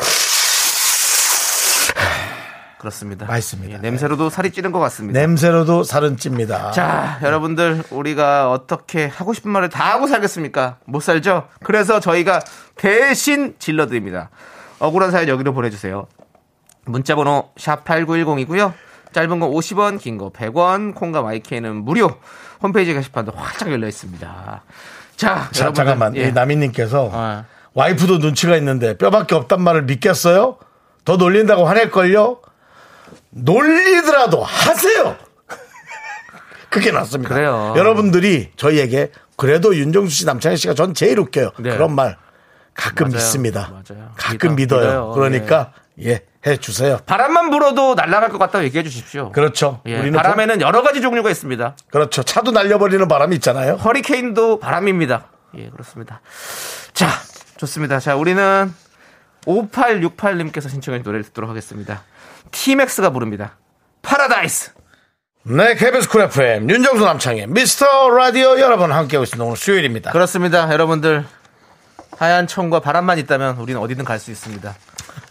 [2.83, 3.27] 그렇습니다.
[3.27, 3.75] 맛있습니다.
[3.75, 5.21] 예, 냄새로도 살이 찌는 것 같습니다.
[5.21, 6.73] 냄새로도 살은 찝니다.
[6.73, 10.79] 자, 여러분들 우리가 어떻게 하고 싶은 말을 다 하고 살겠습니까?
[10.85, 11.47] 못 살죠?
[11.63, 12.41] 그래서 저희가
[12.75, 14.31] 대신 질러드립니다.
[14.81, 16.09] 억울한 사연 여기로 보내주세요.
[16.85, 18.73] 문자번호 샵 8910이고요.
[19.13, 22.11] 짧은 거 50원, 긴 거 100원, 콩과 마이크는 무료.
[22.65, 24.63] 홈페이지 게시판도 활짝 열려 있습니다.
[25.15, 26.25] 자, 자, 여러분들, 잠깐만 예.
[26.29, 27.45] 이 남인님께서 아.
[27.75, 30.57] 와이프도 눈치가 있는데 뼈밖에 없단 말을 믿겠어요?
[31.05, 32.39] 더 놀린다고 화낼걸요?
[33.33, 35.17] 놀리더라도 하세요.
[36.69, 37.35] 그게 낫습니다.
[37.35, 37.75] 그래요.
[37.77, 41.51] 여러분들이 저희에게 그래도 윤정수 씨, 남창희 씨가 전 제일 웃겨요.
[41.59, 41.71] 네.
[41.71, 42.17] 그런 말
[42.75, 43.17] 가끔 맞아요.
[43.17, 43.71] 믿습니다.
[43.71, 44.11] 맞아요.
[44.17, 44.77] 가끔 믿어-.
[44.79, 45.11] 믿어요.
[45.11, 46.99] 그러니까 예, 해 주세요.
[47.05, 49.33] 바람만 불어도 날아갈 것 같다고 얘기해 주십시오.
[49.33, 49.83] 그렇죠.
[49.87, 51.77] 예, 우리는 바람에는 여러 가지 종류가 있습니다.
[51.91, 52.23] 그렇죠.
[52.23, 53.75] 차도 날려버리는 바람이 있잖아요.
[53.75, 55.27] 허리케인도 바람입니다.
[55.59, 56.23] 예, 그렇습니다.
[56.95, 57.09] 자,
[57.59, 58.01] 좋습니다.
[58.01, 58.73] 자, 우리는
[59.47, 62.05] 5868님께서 신청해 노래를 듣도록 하겠습니다.
[62.53, 63.57] 티맥스가 부릅니다.
[64.03, 64.73] 파라다이스.
[65.45, 69.45] 네, KBS 쿨 FM 윤정수 남창희 미스터 라디오 여러분 함께하고 있습니다.
[69.45, 70.13] 오늘 수요일입니다.
[70.13, 70.71] 그렇습니다.
[70.73, 71.25] 여러분들
[72.19, 74.73] 하얀 천과 바람만 있다면 우리는 어디든 갈 수 있습니다.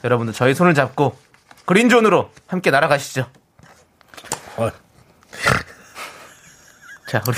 [0.04, 1.18] 여러분들 저희 손을 잡고
[1.66, 3.26] 그린존으로 함께 날아가시죠.
[4.58, 4.70] 어,
[7.08, 7.38] 자, 우리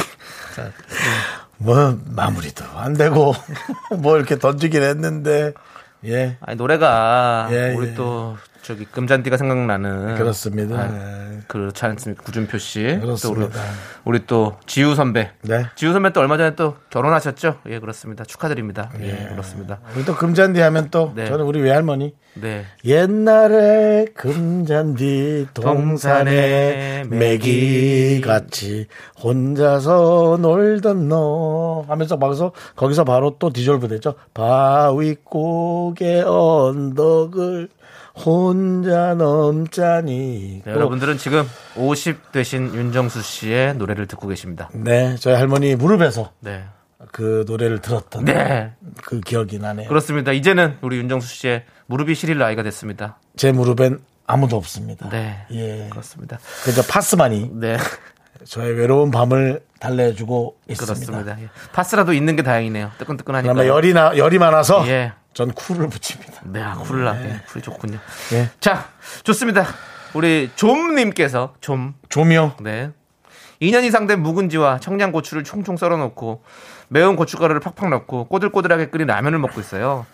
[1.57, 3.35] 뭐 마무리도 안 되고
[3.99, 5.53] 뭐 이렇게 던지긴 했는데
[6.05, 7.93] 예 아니 노래가 예, 우리 예.
[7.93, 10.75] 또 저기 금잔디가 생각나는 그렇습니다.
[10.77, 11.39] 아, 예.
[11.47, 12.23] 그렇지 않습니까?
[12.23, 12.97] 구준표 씨.
[13.01, 13.19] 그렇습니다.
[13.27, 15.31] 또 우리, 우리 또 지우 선배.
[15.41, 15.65] 네.
[15.75, 17.59] 지우 선배 또 얼마 전에 또 결혼하셨죠?
[17.67, 18.23] 예, 그렇습니다.
[18.23, 18.89] 축하드립니다.
[19.01, 19.79] 예, 그렇습니다.
[19.95, 21.25] 우리 또 금잔디 하면 또 네.
[21.25, 22.65] 저는 우리 외할머니 네.
[22.85, 28.87] 옛날에 금잔디 동산에 매기 같이
[29.21, 34.15] 혼자서 놀던 너 하면서 막서 거기서 바로 또 디졸브 됐죠.
[34.33, 37.67] 바위 꼭의 언덕을
[38.15, 40.61] 혼자 넘자니.
[40.65, 41.43] 네, 여러분들은 지금
[41.75, 44.69] 50 되신 윤정수 씨의 노래를 듣고 계십니다.
[44.73, 46.63] 네, 저희 할머니 무릎에서 네.
[47.11, 48.73] 그 노래를 들었던 네.
[49.01, 49.89] 그 기억이 나네요.
[49.89, 50.31] 그렇습니다.
[50.31, 53.19] 이제는 우리 윤정수 씨의 무릎이 시릴 나이가 됐습니다.
[53.35, 55.09] 제 무릎엔 아무도 없습니다.
[55.09, 55.45] 네.
[55.51, 55.87] 예.
[55.89, 56.39] 그렇습니다.
[56.63, 57.77] 그저 파스만이 네.
[58.45, 60.93] 저의 외로운 밤을 달래주고 있습니다.
[60.93, 61.41] 그렇습니다.
[61.41, 61.49] 예.
[61.73, 62.91] 파스라도 있는 게 다행이네요.
[62.99, 63.67] 뜨끈뜨끈하니까.
[63.67, 65.13] 열이 나 열이 많아서 예.
[65.33, 66.41] 전 쿨을 붙입니다.
[66.43, 67.13] 네, 아, 쿨라.
[67.13, 67.41] 네.
[67.47, 67.97] 쿨이 좋군요.
[68.33, 68.49] 예.
[68.59, 68.89] 자,
[69.23, 69.65] 좋습니다.
[70.13, 72.55] 우리 좀님께서 좀, 조미요.
[72.61, 72.91] 네.
[73.61, 76.43] 2년 이상 된 묵은지와 청양고추를 총총 썰어놓고
[76.89, 80.05] 매운 고춧가루를 팍팍 넣고 꼬들꼬들하게 끓인 라면을 먹고 있어요.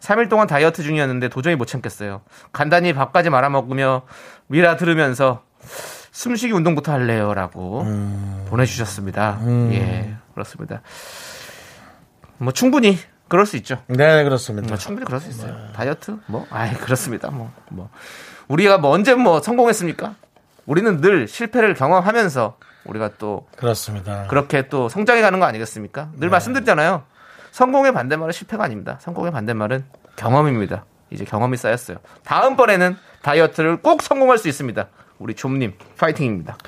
[0.00, 2.22] 3일 동안 다이어트 중이었는데 도저히 못 참겠어요.
[2.52, 4.02] 간단히 밥까지 말아 먹으며
[4.46, 5.42] 미라 들으면서
[6.10, 7.86] 숨쉬기 운동부터 할래요라고
[8.48, 9.40] 보내주셨습니다.
[9.72, 10.14] 예.
[10.34, 10.82] 그렇습니다.
[12.38, 12.98] 뭐 충분히
[13.32, 13.78] 그럴 수 있죠.
[13.86, 14.68] 네, 그렇습니다.
[14.68, 15.56] 뭐 충분히 그럴 수 있어요.
[15.72, 17.30] 다이어트 뭐 아이 그렇습니다.
[17.30, 17.88] 뭐 뭐
[18.48, 20.16] 우리가 뭐 언제 뭐 성공했습니까?
[20.66, 24.26] 우리는 늘 실패를 경험하면서 우리가 또 그렇습니다.
[24.28, 26.10] 그렇게 또 성장해 가는 거 아니겠습니까?
[26.18, 27.04] 늘 말씀드리잖아요.
[27.52, 28.98] 성공의 반대말은 실패가 아닙니다.
[29.00, 30.84] 성공의 반대말은 경험입니다.
[31.08, 31.96] 이제 경험이 쌓였어요.
[32.24, 34.88] 다음번에는 다이어트를 꼭 성공할 수 있습니다.
[35.18, 36.58] 우리 좀님 파이팅입니다.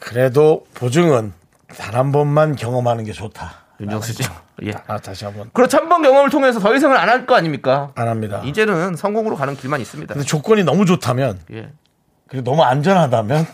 [0.00, 1.34] 그래도 보증은
[1.76, 3.67] 단 한 번만 경험하는 게 좋다.
[3.80, 4.22] 윤정수 씨.
[4.64, 4.72] 예.
[4.88, 5.76] 아, 다시 한 번 그렇죠.
[5.78, 7.90] 한 번 경험을 통해서 더 이상은 안 할 거 아닙니까?
[7.94, 8.40] 안 합니다.
[8.44, 10.14] 이제는 성공으로 가는 길만 있습니다.
[10.14, 11.70] 근데 조건이 너무 좋다면 예.
[12.28, 13.46] 그리고 너무 안전하다면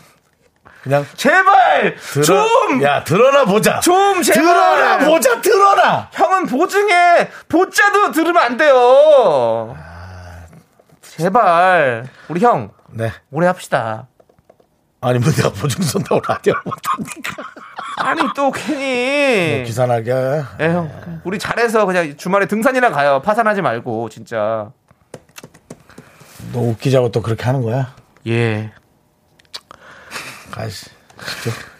[0.81, 3.79] 그냥 제발 들어, 좀 야 드러나 보자.
[3.79, 4.43] 좀 제발.
[4.43, 5.41] 드러나 보자.
[5.41, 6.09] 드러나.
[6.11, 9.75] 형은 보증에 보자도 들으면 안 돼요.
[11.01, 13.11] 제발 우리 형 네.
[13.31, 14.07] 오래 합시다.
[15.01, 17.43] 아니 뭐 내가 보증 선다고 라디오를 못합니까?
[17.97, 20.11] 아니 또 괜히 기사나게.
[20.59, 21.21] 예, 형.
[21.23, 23.21] 우리 잘해서 그냥 주말에 등산이나 가요.
[23.23, 24.71] 파산하지 말고 진짜.
[26.51, 27.95] 너 웃기자고 또 그렇게 하는 거야?
[28.27, 28.71] 예.
[30.51, 30.87] 가시.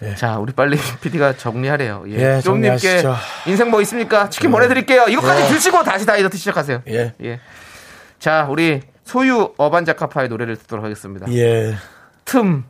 [0.01, 0.15] 예.
[0.15, 2.06] 자, 우리 빨리 PD가 정리하래요.
[2.08, 2.13] 예.
[2.38, 3.15] 예, 좀님께 정리하시죠.
[3.47, 4.30] 인생 뭐 있습니까?
[4.30, 5.06] 치킨 보내드릴게요.
[5.10, 6.82] 이거까지 드시고 다시 다이어트 시작하세요.
[6.88, 7.13] 예.
[7.23, 7.39] 예.
[8.19, 11.32] 자, 우리 소유 어반자카파의 노래를 듣도록 하겠습니다.
[11.34, 11.75] 예.
[12.23, 12.63] 틈.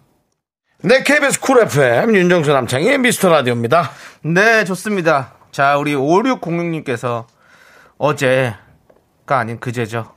[0.82, 3.92] 네, KBS 쿨 FM 윤정수 남창희의 미스터 라디오입니다.
[4.24, 5.34] 네, 좋습니다.
[5.52, 7.26] 자, 우리 5606님께서
[7.98, 8.58] 어제가
[9.30, 10.14] 아닌 그제죠.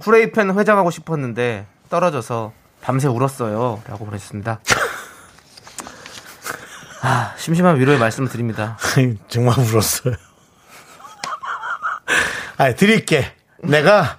[0.00, 3.82] 후레이팬 회장하고 싶었는데 떨어져서 밤새 울었어요.
[3.88, 4.60] 라고 보냈습니다.
[7.02, 8.78] 아, 심심한 위로의 말씀을 드립니다.
[9.28, 10.14] 정말 울었어요.
[12.58, 13.34] 아, 드릴게.
[13.58, 14.18] 내가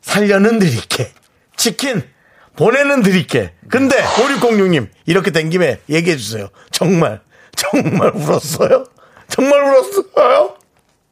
[0.00, 1.12] 살려는 드릴게.
[1.56, 2.08] 치킨
[2.56, 3.52] 보내는 드릴게.
[3.68, 6.48] 근데 5606님 이렇게 된 김에 얘기해 주세요.
[6.70, 7.20] 정말
[7.56, 8.84] 정말 울었어요?
[9.28, 10.54] 정말 울었어요?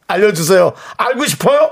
[0.07, 0.73] 알려주세요.
[0.97, 1.71] 알고 싶어요?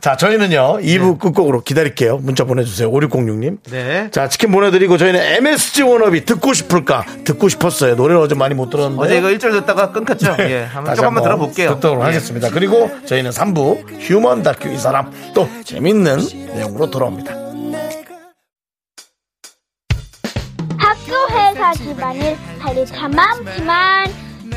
[0.00, 2.18] 자, 저희는요, 2부 끝곡으로 기다릴게요.
[2.18, 2.90] 문자 보내주세요.
[2.90, 3.58] 5606님.
[3.70, 4.10] 네.
[4.10, 7.06] 자, 치킨 보내드리고 저희는 MSG 워너비 듣고 싶을까?
[7.24, 7.94] 듣고 싶었어요.
[7.94, 9.02] 노래를 어제 많이 못 들었는데.
[9.02, 10.36] 어제 이거 1절 듣다가 끊겼죠?
[10.40, 10.64] 예.
[10.64, 11.76] 한번 조금만 들어볼게요.
[11.76, 12.04] 듣도록 예.
[12.04, 12.50] 하겠습니다.
[12.50, 16.18] 그리고 저희는 3부 휴먼 다큐 이 사람 또 재밌는
[16.54, 17.43] 내용으로 돌아옵니다.
[21.64, 24.12] 학교 회사 집안일 할일참 많지만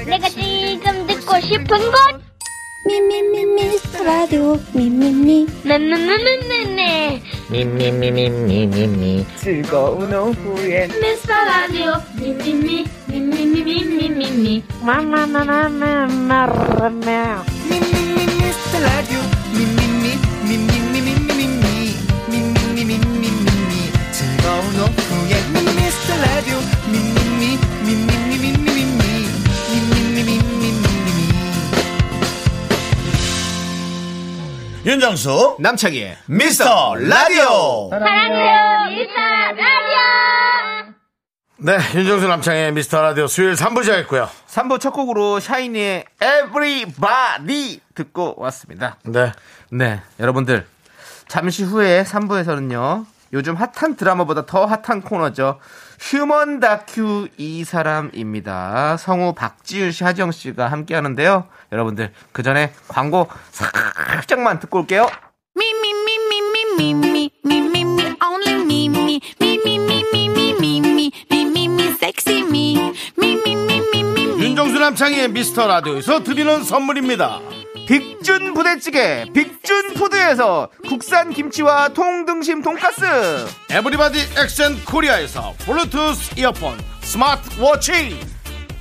[0.06, 2.22] 내가 지금 듣고 싶은 건
[2.86, 14.64] 미미미 미스터 라디오 미미미 네네네네네 미미미미미미미 즐거운 오후에 미스터 라디오 미미미 미미미미미미미 미미미
[18.38, 19.20] 미스터 라디오
[19.54, 20.77] 미미미 미미미미미미
[34.88, 37.90] 윤정수 남창희의 미스터 라디오.
[37.90, 39.98] 사랑해요 미스터 라디오
[41.58, 44.30] 네, 윤정수 남창희의 미스터 라디오 수요일 3부 시작했고요.
[44.48, 48.96] 3부 첫 곡으로 샤이니의 Everybody 듣고 왔습니다.
[49.04, 49.34] 네.
[49.72, 50.66] 네, 여러분들.
[51.28, 53.06] 잠시 후에 3부에서는요.
[53.34, 55.60] 요즘 핫한 드라마보다 더 핫한 코너죠.
[56.00, 58.98] 휴먼 다큐 이 사람입니다.
[58.98, 61.48] 성우 박지윤 씨, 하정 씨가 함께 하는데요.
[61.72, 65.10] 여러분들, 그 전에 광고 살짝만 듣고 올게요.
[74.40, 77.42] 윤정수 남창의 미스터 라디오에서 드리는 선물입니다.
[77.88, 83.48] 빅준 부대찌개, 빅준 푸드에서 국산 김치와 통등심 돈가스.
[83.70, 88.20] 에브리바디 엑센 코리아에서 블루투스 이어폰 스마트워치.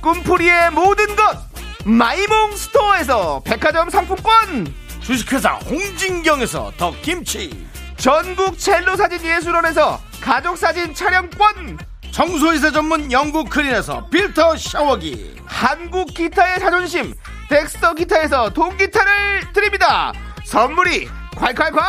[0.01, 1.37] 꿈풀이의 모든 것.
[1.85, 4.73] 마이몽 스토어에서 백화점 상품권.
[4.99, 7.65] 주식회사 홍진경에서 더 김치.
[7.95, 11.79] 전국 첼로 사진 예술원에서 가족 사진 촬영권.
[12.11, 15.37] 청소이사 전문 영국 크린에서 필터 샤워기.
[15.45, 17.13] 한국 기타의 자존심
[17.49, 20.11] 덱스터 기타에서 동기타를 드립니다.
[20.45, 21.79] 선물이 콸콸콸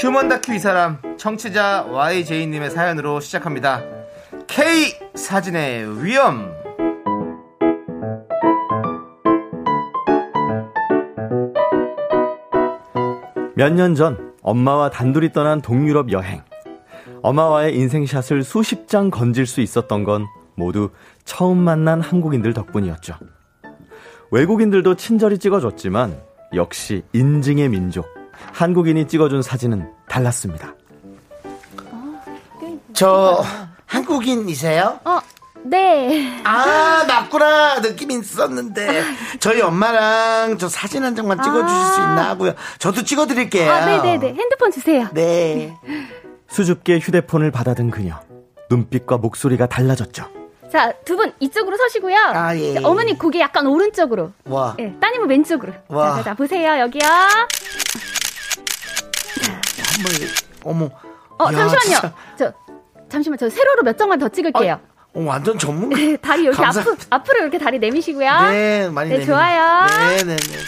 [0.00, 3.82] 휴먼 다큐 이 사람 청취자 YJ님의 사연으로 시작합니다
[4.46, 4.64] K
[5.14, 6.50] 사진의 위험
[13.54, 16.40] 몇 년 전 엄마와 단둘이 떠난 동유럽 여행.
[17.22, 20.90] 엄마와의 인생샷을 수십 장 건질 수 있었던 건 모두
[21.24, 23.14] 처음 만난 한국인들 덕분이었죠.
[24.30, 26.16] 외국인들도 친절히 찍어줬지만
[26.54, 28.19] 역시 인증의 민족.
[28.52, 30.74] 한국인이 찍어준 사진은 달랐습니다.
[32.92, 33.42] 저
[33.86, 35.00] 한국인이세요?
[35.04, 35.20] 어,
[35.64, 36.40] 네.
[36.44, 39.02] 아 맞구나 느낌 있었는데
[39.40, 42.54] 저희 엄마랑 저 사진 한 장만 찍어주실 수 있나 하고요.
[42.78, 43.70] 저도 찍어드릴게요.
[43.70, 44.34] 아, 네네네.
[44.34, 45.08] 핸드폰 주세요.
[45.12, 45.74] 네.
[46.48, 48.14] 수줍게 휴대폰을 받아든 그녀.
[48.70, 50.26] 눈빛과 목소리가 달라졌죠.
[50.70, 52.16] 자, 두 분 이쪽으로 서시고요.
[52.32, 52.74] 아, 예.
[52.74, 54.30] 자, 어머니 고개 약간 오른쪽으로.
[54.44, 54.76] 와.
[54.78, 55.72] 예, 따님은 왼쪽으로.
[55.88, 56.10] 와.
[56.10, 56.78] 자, 자, 자, 보세요.
[56.78, 57.00] 여기요.
[60.04, 60.28] 한번
[60.64, 60.84] 어머.
[61.38, 62.00] 어, 야, 잠시만요.
[62.00, 62.12] 진짜.
[62.38, 62.52] 저,
[63.08, 64.80] 잠시만, 저 세로로 몇 장만 더 찍을게요.
[65.14, 65.88] 어, 완전 전문.
[65.96, 68.40] 네, 다리 이렇게 감사- 앞으로, 앞으로 이렇게 다리 내미시고요.
[68.50, 69.86] 네, 많이 네, 내밀- 좋아요.
[69.86, 70.58] 네, 네, 네.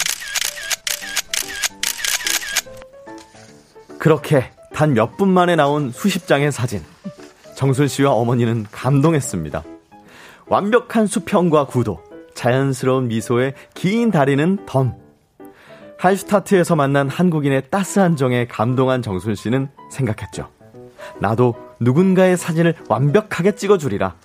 [3.99, 6.83] 그렇게 단 몇 분 만에 나온 수십 장의 사진.
[7.55, 9.63] 정순 씨와 어머니는 감동했습니다.
[10.47, 12.01] 완벽한 수평과 구도,
[12.35, 14.95] 자연스러운 미소에 긴 다리는 덤.
[16.03, 20.51] 할슈타트에서 만난 한국인의 따스한 정에 감동한 정순 씨는 생각했죠.
[21.21, 24.17] 나도 누군가의 사진을 완벽하게 찍어주리라.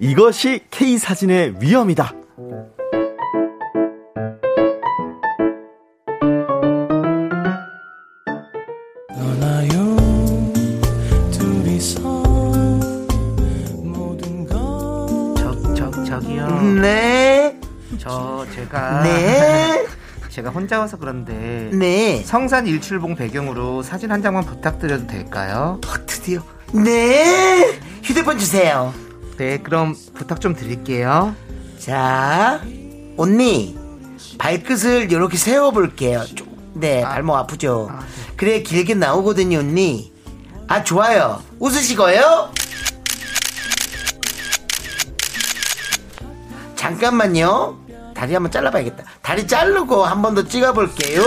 [0.00, 2.14] 이것이 K 사진의 위험이다.
[15.36, 16.62] 저, 저, 저기요.
[16.80, 17.60] 네.
[17.98, 19.02] 저, 제가.
[19.04, 19.91] 네.
[20.32, 21.68] 제가 혼자 와서 그런데.
[21.74, 22.22] 네.
[22.24, 25.78] 성산 일출봉 배경으로 사진 한 장만 부탁드려도 될까요?
[25.86, 26.42] 어, 드디어.
[26.72, 27.78] 네.
[28.02, 28.94] 휴대폰 주세요.
[29.36, 31.36] 네, 그럼 부탁 좀 드릴게요.
[31.78, 32.62] 자,
[33.18, 33.78] 언니.
[34.38, 36.24] 발끝을 이렇게 세워볼게요.
[36.34, 37.88] 좀, 네, 발목 아 프죠?
[37.90, 38.32] 아, 네.
[38.36, 40.14] 그래, 길게 나오거든요, 언니.
[40.66, 41.42] 아, 좋아요.
[41.58, 42.50] 웃으시고요.
[46.76, 47.81] 잠깐만요.
[48.22, 49.02] 다리 한번 잘라봐야겠다.
[49.20, 51.24] 다리 자르고 한 번 더 찍어볼게요.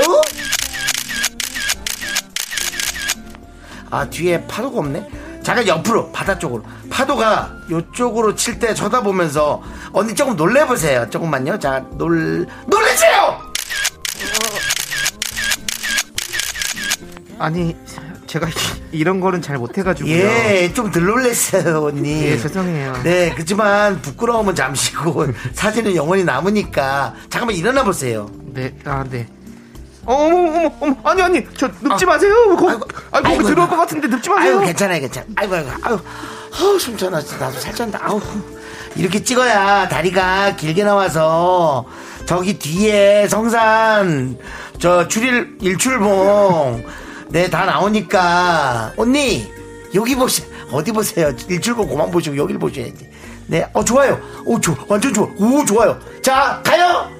[3.91, 5.05] 아, 뒤에 파도가 없네?
[5.43, 6.63] 잠깐 옆으로, 바다 쪽으로.
[6.89, 11.09] 파도가 요쪽으로 칠 때 쳐다보면서, 언니 조금 놀래보세요.
[11.09, 11.59] 조금만요.
[11.59, 13.41] 자, 놀, 놀래세요!
[17.37, 17.75] 아니,
[18.35, 18.47] 제가
[18.91, 20.13] 이런 거는 잘 못해가지고요.
[20.13, 22.23] 예, 좀덜 놀랬어요, 언니.
[22.25, 22.99] 예, 죄송해요.
[23.03, 28.29] 네, 그렇지만 부끄러움은 잠시고 사진은 영원히 남으니까 잠깐만 일어나 보세요.
[28.53, 29.25] 네, 아, 네.
[30.05, 32.33] 어머, 어머, 어머, 아니, 아니, 저 눕지 마세요.
[32.57, 33.69] 거, 아이고, 아이고, 아이고, 들어올 아이고.
[33.69, 34.57] 것 같은데 눕지 마세요.
[34.59, 35.25] 아유, 괜찮아요, 괜찮아.
[35.37, 35.99] 아이고, 아이고, 아유,
[36.59, 37.99] 아우, 숨차나, 나도 살쪘다.
[38.01, 38.21] 아우,
[38.97, 41.85] 이렇게 찍어야 다리가 길게 나와서
[42.25, 44.37] 저기 뒤에 성산,
[44.77, 46.83] 저 출일, 일출봉,
[47.35, 48.93] 네, 다 나오니까.
[48.95, 49.51] 언니,
[49.93, 50.47] 여기 보세요.
[50.71, 51.33] 어디 보세요.
[51.49, 53.09] 일출봉 그만 보시고 여기를 보셔야지.
[53.47, 54.17] 네, 어, 좋아요.
[54.45, 54.73] 오, 좋아.
[54.87, 55.27] 완전 좋아.
[55.37, 55.99] 오, 좋아요.
[56.21, 57.11] 자, 가요!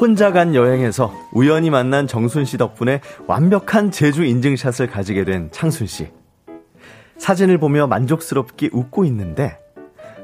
[0.00, 6.08] 혼자 간 여행에서 우연히 만난 정순 씨 덕분에 완벽한 제주 인증샷을 가지게 된 창순 씨.
[7.20, 9.58] 사진을 보며 만족스럽게 웃고 있는데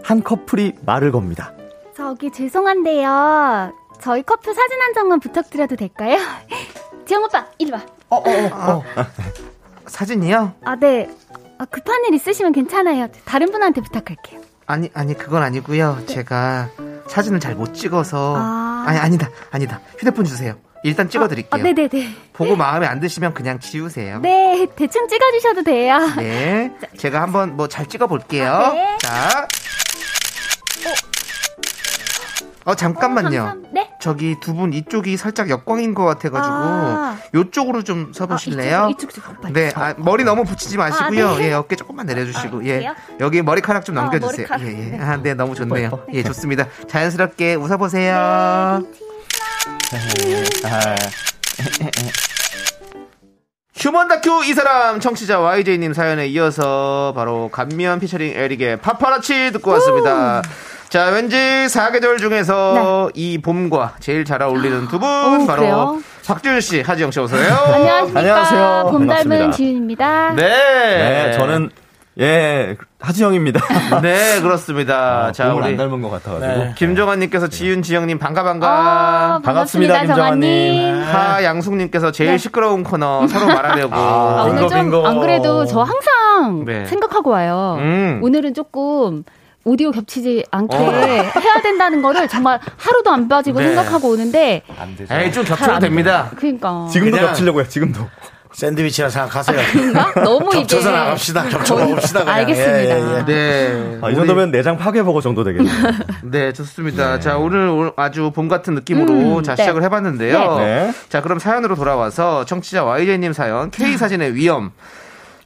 [0.02, 1.52] 한 커플이 말을 겁니다.
[1.94, 3.72] 저기 죄송한데요.
[4.00, 6.18] 저희 커플 사진 한 장만 부탁드려도 될까요?
[7.06, 7.80] 지영 오빠, 이리 와.
[8.08, 8.20] 어, 어,
[8.52, 8.76] 어.
[8.78, 8.84] 어.
[9.86, 10.54] 사진이요?
[10.64, 11.08] 아, 네.
[11.58, 13.08] 아, 급한 일 있으시면 괜찮아요.
[13.24, 14.40] 다른 분한테 부탁할게요.
[14.66, 16.02] 아니, 아니, 그건 아니고요.
[16.06, 16.70] 제가
[17.08, 18.36] 사진을 잘 못 찍어서.
[18.36, 18.84] 아.
[18.86, 18.92] 아.
[18.92, 19.80] 니 아니다, 아니다.
[19.98, 20.56] 휴대폰 주세요.
[20.86, 21.60] 일단 찍어드릴게요.
[21.60, 22.14] 아, 네네네.
[22.32, 24.20] 보고 마음에 안 드시면 그냥 지우세요.
[24.20, 25.98] 네, 대충 찍어주셔도 돼요.
[26.16, 26.72] 네.
[26.96, 28.50] 제가 한번 뭐 잘 찍어볼게요.
[28.52, 28.96] 아, 네.
[29.00, 29.48] 자.
[32.64, 33.30] 어, 잠깐만요.
[33.30, 33.68] 감사합니다.
[33.74, 33.90] 네?
[34.00, 37.16] 저기 두 분 이쪽이 살짝 역광인 것 같아가지고 아.
[37.34, 38.76] 요쪽으로 좀 서보실래요?
[38.84, 39.30] 아, 이쪽으로, 이쪽, 이쪽.
[39.38, 39.78] 오빠, 네, 이쪽.
[39.78, 41.28] 아, 머리 너무 붙이지 마시고요.
[41.28, 41.48] 아, 네.
[41.48, 42.90] 예, 어깨 조금만 내려주시고, 아, 예?
[43.20, 44.48] 여기 머리카락 좀 아, 넘겨주세요.
[44.48, 44.62] 머리카락.
[44.62, 44.96] 예, 예.
[44.96, 44.98] 네.
[45.00, 45.84] 아, 네, 너무 좋네요.
[45.86, 46.00] 예뻐.
[46.12, 46.66] 예, 좋습니다.
[46.88, 48.82] 자연스럽게 웃어보세요.
[53.74, 60.42] 휴먼 다큐 이 사람 청취자 YJ님 사연에 이어서 바로 간미연 피처링 에릭의 파파라치 듣고 왔습니다.
[60.88, 65.00] 자, 왠지 사계절 중에서 이 봄과 제일 잘 어울리는 두분
[65.38, 65.44] 네.
[65.44, 66.02] 오, 바로 그래요?
[66.26, 67.54] 박지윤 씨, 하지영 씨 어서요.
[67.54, 68.20] 안녕하십니까.
[68.20, 68.88] 안녕하세요.
[68.90, 69.50] 봄 닮은 반갑습니다.
[69.50, 70.32] 지윤입니다.
[70.36, 70.46] 네.
[70.46, 71.70] 네, 저는
[72.18, 73.60] 예, 하지영입니다.
[74.00, 75.32] 네, 그렇습니다.
[75.32, 76.64] 자, 봄을 안 우리 닮은 것 같아가지고.
[76.64, 76.74] 네.
[76.76, 78.66] 김정환님께서 지윤 지영님 반가 반가.
[78.68, 80.72] 아, 반갑습니다, 반갑습니다, 정환님.
[80.72, 81.14] 김정환님.
[81.14, 82.38] 하 양숙님께서 제일 네.
[82.38, 83.92] 시끄러운 코너 서로 말하려고.
[83.94, 85.06] 아, 오늘 빙고, 좀.
[85.06, 86.86] 안 그래도 저 항상 네.
[86.86, 87.76] 생각하고 와요.
[87.80, 88.20] 음.
[88.22, 89.22] 오늘은 조금
[89.64, 90.90] 오디오 겹치지 않게 어.
[90.90, 93.66] 해야 된다는 거를 정말 하루도 안 빠지고 네.
[93.66, 95.12] 생각하고 오는데 안 되죠.
[95.12, 96.30] 에이, 좀잘 겹쳐도 안 됩니다.
[96.36, 98.08] 그러니까 지금도 그냥- 겹치려고 해요, 지금도.
[98.56, 99.58] 샌드위치라 생각하세요.
[99.70, 100.14] 그런가?
[100.24, 101.48] 너무 이게 겹쳐서 나갑시다.
[101.50, 102.20] 겹쳐 먹읍시다.
[102.20, 102.34] 그냥.
[102.36, 102.78] 알겠습니다.
[102.78, 103.24] 예, 예, 예.
[103.26, 103.98] 네.
[104.00, 105.74] 아, 이 우리- 정도면 내장 파괴버거 정도 되겠네요.
[106.24, 107.20] 네, 좋습니다.
[107.20, 109.62] 자, 오늘, 아주 봄 같은 느낌으로 음, 자, 네.
[109.62, 110.56] 시작을 해봤는데요.
[110.58, 110.90] 네.
[111.10, 114.72] 자, 그럼 사연으로 돌아와서 청취자 YJ님 사연, K사진의 위험.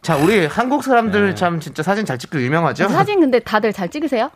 [0.03, 2.89] 자, 우리 한국 사람들 참 진짜 사진 잘 찍고 유명하죠?
[2.91, 4.31] 사진 근데 다들 잘 찍으세요?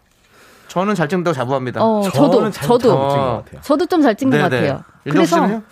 [0.66, 1.80] 저는 잘 찍는다고 자부합니다.
[1.80, 3.60] 어, 저는 저도 잘 저도 찍은 것 같아요.
[3.62, 4.66] 저도 좀 잘 찍는 것 네네.
[4.68, 4.84] 같아요.
[5.04, 5.62] 그래서 씨는요?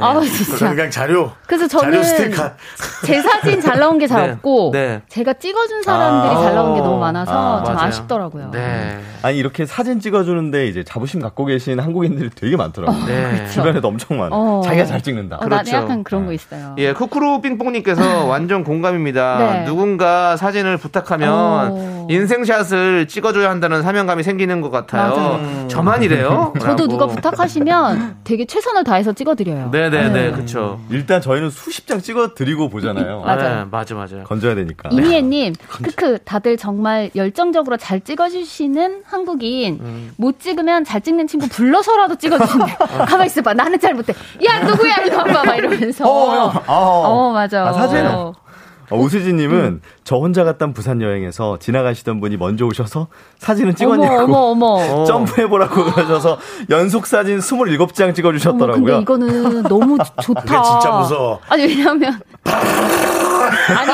[0.00, 0.70] 아 진짜.
[0.70, 1.32] 그냥 자료.
[1.46, 2.50] 그래서 자료 저는 스티커.
[3.06, 4.32] 제 사진 잘 나온 게잘 네.
[4.32, 5.02] 없고 네.
[5.08, 6.42] 제가 찍어준 사람들이 아.
[6.42, 7.88] 잘 나온 게 너무 많아서 아, 좀 맞아요.
[7.88, 8.50] 아쉽더라고요.
[8.52, 8.98] 네.
[9.22, 13.06] 아니, 이렇게 사진 찍어주는데 이제 자부심 갖고 계신 한국인들이 되게 많더라고요.
[13.06, 13.46] 네.
[13.48, 14.30] 주변에도 엄청 많아요.
[14.32, 14.62] 어.
[14.64, 15.36] 자기가 잘 찍는다.
[15.36, 15.76] 어, 나는 그렇죠.
[15.76, 16.74] 약간 그런 거 있어요.
[16.78, 19.38] 예, 쿠쿠루 삥뽕님께서 완전 공감입니다.
[19.38, 19.64] 네.
[19.64, 22.06] 누군가 사진을 부탁하면 어.
[22.10, 25.14] 인생샷을 찍어줘야 한다는 사명감이 생기는 것 같아요.
[25.16, 25.68] 맞아요.
[25.68, 26.52] 저만 이래요?
[26.60, 26.88] 저도.
[26.88, 29.70] 누가 부탁하시면 되게 최선을 다해서 찍어드려요.
[29.72, 30.80] 네네 네, 그쵸.
[30.90, 33.20] 일단 저희는 수십 장 찍어 드리고 보잖아요.
[33.20, 33.64] 맞아요.
[33.64, 34.22] 네, 맞아, 맞아.
[34.24, 34.88] 건져야 되니까.
[34.92, 39.78] 이미애님, 크크, 다들 정말 열정적으로 잘 찍어주시는 한국인.
[39.80, 40.12] 음.
[40.16, 42.76] 못 찍으면 잘 찍는 친구 불러서라도 찍어주신대.
[43.08, 43.54] 가만 있어봐.
[43.54, 44.12] 나는 잘 못해.
[44.44, 44.94] 야, 누구야?
[45.16, 45.44] 와봐.
[45.44, 46.04] 막 이러면서.
[46.08, 46.62] 어, 형.
[46.66, 46.74] 어.
[47.06, 47.68] 어, 맞아.
[47.68, 47.98] 아, 사진?
[48.90, 48.96] 어.
[48.96, 53.08] 어, 우수지님은 저 혼자 갔던 부산 여행에서 지나가시던 분이 먼저 오셔서
[53.38, 54.24] 사진은 찍었냐고.
[54.24, 55.04] 어머, 어머, 어머.
[55.06, 56.38] 점프해보라고 그러셔서
[56.70, 59.04] 연속 사진 27장 어머, 찍어주셨더라고요.
[59.04, 60.40] 근데 이거는 너무 좋다.
[60.42, 61.40] 그게 진짜 무서워.
[61.48, 62.18] 아니, 왜냐면.
[62.44, 63.90] 아니.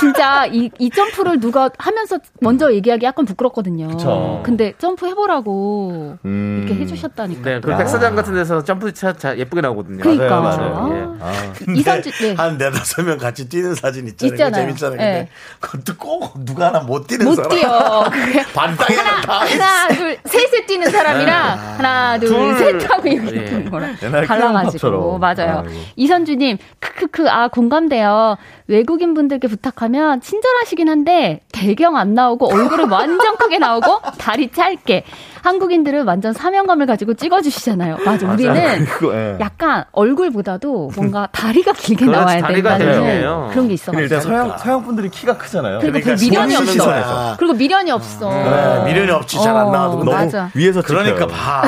[0.00, 3.88] 진짜 이, 이 점프를 누가 하면서 먼저 얘기하기 약간 부끄럽거든요.
[3.88, 4.40] 그쵸.
[4.44, 6.64] 근데 점프 해보라고 음.
[6.66, 7.42] 이렇게 해주셨다니까.
[7.50, 9.98] 네, 그 백사장 같은 데서 점프 차 자, 예쁘게 나오거든요.
[10.02, 10.40] 그러니까.
[10.40, 10.94] 맞아요, 맞아요.
[10.94, 11.22] 예.
[11.22, 12.34] 아, 이선주, 네.
[12.34, 14.32] 한 네다섯 명 같이 뛰는 사진 있잖아요.
[14.34, 14.62] 있잖아요.
[14.64, 14.96] 재밌잖아요.
[14.98, 15.28] 네.
[15.60, 17.50] 근데 그것도 꼭 누가 하나 못 뛰는 못 사람.
[17.50, 18.04] 뛰어.
[18.10, 19.62] 그게 반 땅에는 다 있어.
[19.62, 22.58] 하나, 둘, 셋에 뛰는 사람이랑 하나, 둘, 둘.
[22.58, 23.44] 셋 하고 이렇게 예.
[23.44, 23.96] 뛰는 거랑.
[23.96, 25.20] 클럽처럼.
[25.20, 25.64] 맞아요.
[25.66, 25.80] 아이고.
[25.96, 28.36] 이선주님, 크크크, 아, 공감돼요.
[28.66, 29.89] 외국인 분들께 부탁하면
[30.20, 35.04] 친절하시긴 한데, 배경 안 나오고, 얼굴은 완전 크게 나오고, 다리 짧게.
[35.42, 37.96] 한국인들은 완전 사명감을 가지고 찍어주시잖아요.
[38.04, 38.30] 맞아.
[38.30, 39.36] 우리는 그거, 예.
[39.40, 43.48] 약간 얼굴보다도 뭔가 다리가 길게 그렇지, 나와야 다리가 된다는 길게요.
[43.50, 43.90] 그런 게 있어.
[43.90, 45.78] 근데 일단 서양, 서양 분들이 키가 크잖아요.
[45.78, 46.72] 그리고 그러니까 그 미련이 없어.
[46.72, 47.36] 시선에서.
[47.38, 48.28] 그리고 미련이 없어.
[48.30, 50.50] 네, 미련이 없지 잘안 어, 나와도 너무 맞아.
[50.54, 51.28] 위에서 그러니까 찍혀요.
[51.28, 51.62] 봐.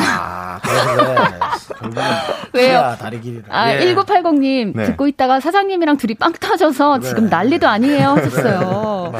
[0.62, 1.14] 그래서 그래.
[1.78, 2.03] 결국은
[2.53, 2.96] 왜요?
[3.00, 3.44] 다리 길이라.
[3.48, 3.80] 아, 예.
[3.94, 4.84] 1980님, 네.
[4.86, 8.11] 듣고 있다가 사장님이랑 둘이 빵 터져서 지금 난리도 아니에요.
[8.11, 9.12] 하셨어요.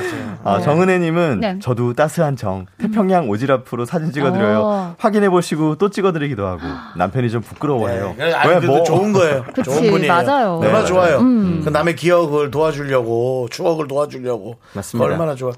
[0.45, 1.59] 아, 정은혜님은 네.
[1.61, 4.61] 저도 따스한 정 태평양 오지랖으로 사진 찍어드려요.
[4.62, 4.95] 어.
[4.99, 6.61] 확인해 보시고 또 찍어드리기도 하고
[6.97, 8.14] 남편이 좀 부끄러워해요.
[8.18, 8.33] 네.
[8.43, 9.45] 그래도 뭐- 좋은 거예요.
[9.55, 10.12] 그치, 좋은 분이에요.
[10.12, 10.59] 맞아요.
[10.62, 11.18] 얼마나 네, 좋아요.
[11.18, 11.62] 음.
[11.64, 14.57] 그 남의 기억을 도와주려고 추억을 도와주려고.
[14.72, 15.11] 맞습니다.
[15.11, 15.53] 얼마나 좋아.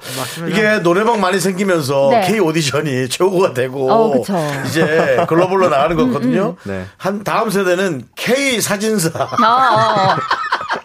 [0.49, 2.21] 이게 노래방 많이 생기면서 네.
[2.27, 4.35] K 오디션이 최고가 되고 어, 그쵸.
[4.67, 6.57] 이제 글로벌 로 나가는 거거든요.
[6.65, 6.85] 네.
[6.97, 9.11] 한 다음 세대는 K 사진사.
[9.15, 10.17] 아, 아, 아.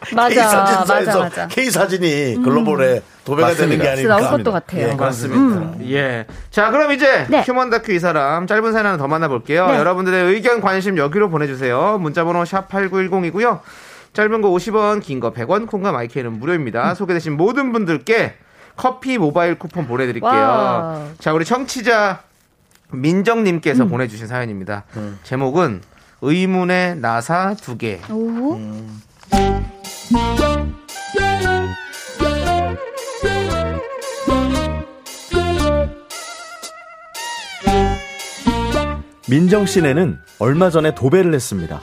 [0.05, 1.47] K 맞아, 맞아, 사진사에서 맞아.
[1.47, 3.91] K 사진이 글로벌에 도배가 되는 게 맞습니다.
[3.91, 4.15] 아닐까.
[4.19, 4.87] 나올 것도 같아요.
[4.89, 5.73] 예, 그렇습니다.
[5.89, 6.25] 예.
[6.51, 7.41] 자, 그럼 이제 네.
[7.43, 9.67] 휴먼 다큐 이 사람 짧은 사연 하나 더 만나볼게요.
[9.67, 9.77] 네.
[9.77, 11.97] 여러분들의 의견, 관심 여기로 보내주세요.
[11.99, 13.59] 문자번호 샵 8910이고요.
[14.13, 16.39] 짧은 거 50원, 긴 거 100원, 콩과 마이케이는 음.
[16.39, 16.95] 무료입니다.
[16.95, 18.33] 소개되신 모든 분들께
[18.75, 20.31] 커피 모바일 쿠폰 보내드릴게요.
[20.31, 21.01] 와우.
[21.19, 22.21] 자, 우리 청취자
[22.91, 23.89] 민정님께서 음.
[23.89, 24.83] 보내주신 사연입니다.
[25.23, 25.81] 제목은
[26.21, 27.99] 의문의 나사 두 개.
[28.09, 28.57] 오.
[39.27, 41.81] 민정 씨네는 얼마 전에 도배를 했습니다.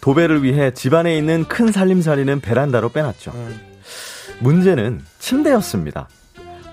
[0.00, 3.32] 도배를 위해 집안에 있는 큰 살림살이는 베란다로 빼놨죠.
[4.40, 6.08] 문제는 침대였습니다.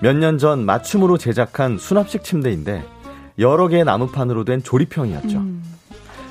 [0.02, 2.84] 몇 년 전 맞춤으로 제작한 수납식 침대인데
[3.38, 5.42] 여러 개의 나무판으로 된 조립형이었죠.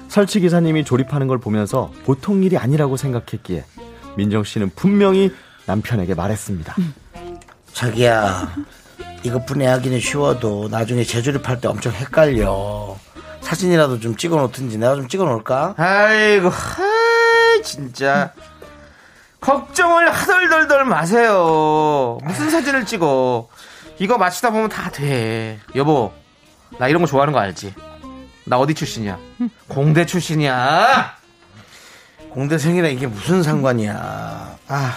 [0.07, 3.65] 설치 기사님이 조립하는 걸 보면서 보통 일이 아니라고 생각했기에
[4.15, 5.33] 민정 씨는 분명히
[5.65, 6.75] 남편에게 말했습니다.
[7.73, 8.53] 자기야,
[9.23, 12.95] 이것 분해하기는 쉬워도 나중에 재조립할 때 엄청 헷갈려.
[13.41, 15.73] 사진이라도 좀 찍어 놓든지 내가 좀 찍어 놓을까?
[15.77, 18.33] 아이고, 하이, 진짜.
[19.41, 22.17] 걱정을 하덜덜덜 마세요.
[22.23, 23.47] 무슨 사진을 찍어.
[23.99, 25.59] 이거 맞추다 보면 다 돼.
[25.75, 26.13] 여보,
[26.77, 27.73] 나 이런 거 좋아하는 거 알지?
[28.45, 29.17] 나 어디 출신이야?
[29.67, 31.15] 공대 출신이야.
[32.31, 34.57] 공대생이랑 이게 무슨 상관이야.
[34.67, 34.93] 아,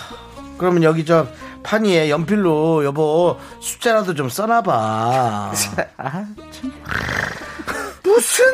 [0.59, 1.27] 그러면 여기 저
[1.62, 5.53] 판이에 연필로 여보 숫자라도 좀 써놔봐.
[8.03, 8.45] 무슨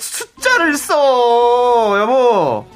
[0.00, 2.66] 숫자를 써, 여보.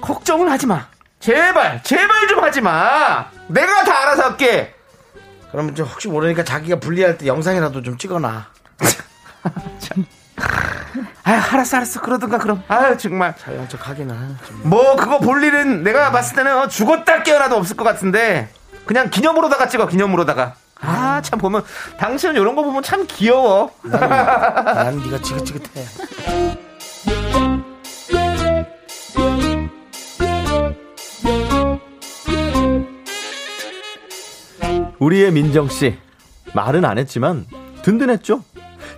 [0.00, 0.86] 걱정을 하지 마.
[1.18, 3.26] 제발, 제발 좀 하지 마.
[3.48, 4.74] 내가 다 알아서 할게.
[5.50, 8.46] 그러면 저 혹시 모르니까 자기가 분리할 때 영상이라도 좀 찍어놔.
[11.24, 12.00] 아, 알았어, 알았어.
[12.00, 12.62] 그러든가 그럼.
[12.68, 13.34] 아, 정말.
[13.36, 14.36] 잘난 척 하기는.
[14.62, 18.48] 뭐 그거 볼 일은 내가 봤을 때는 어, 죽었다 깨어나도 없을 것 같은데
[18.86, 21.62] 그냥 기념으로다가 찍어 기념으로다가 아 참 보면
[21.98, 25.84] 당신은 이런 거 보면 참 귀여워 난 네가 지긋지긋해.
[34.98, 35.98] 우리의 민정 씨
[36.54, 37.46] 말은 안 했지만
[37.82, 38.42] 든든했죠.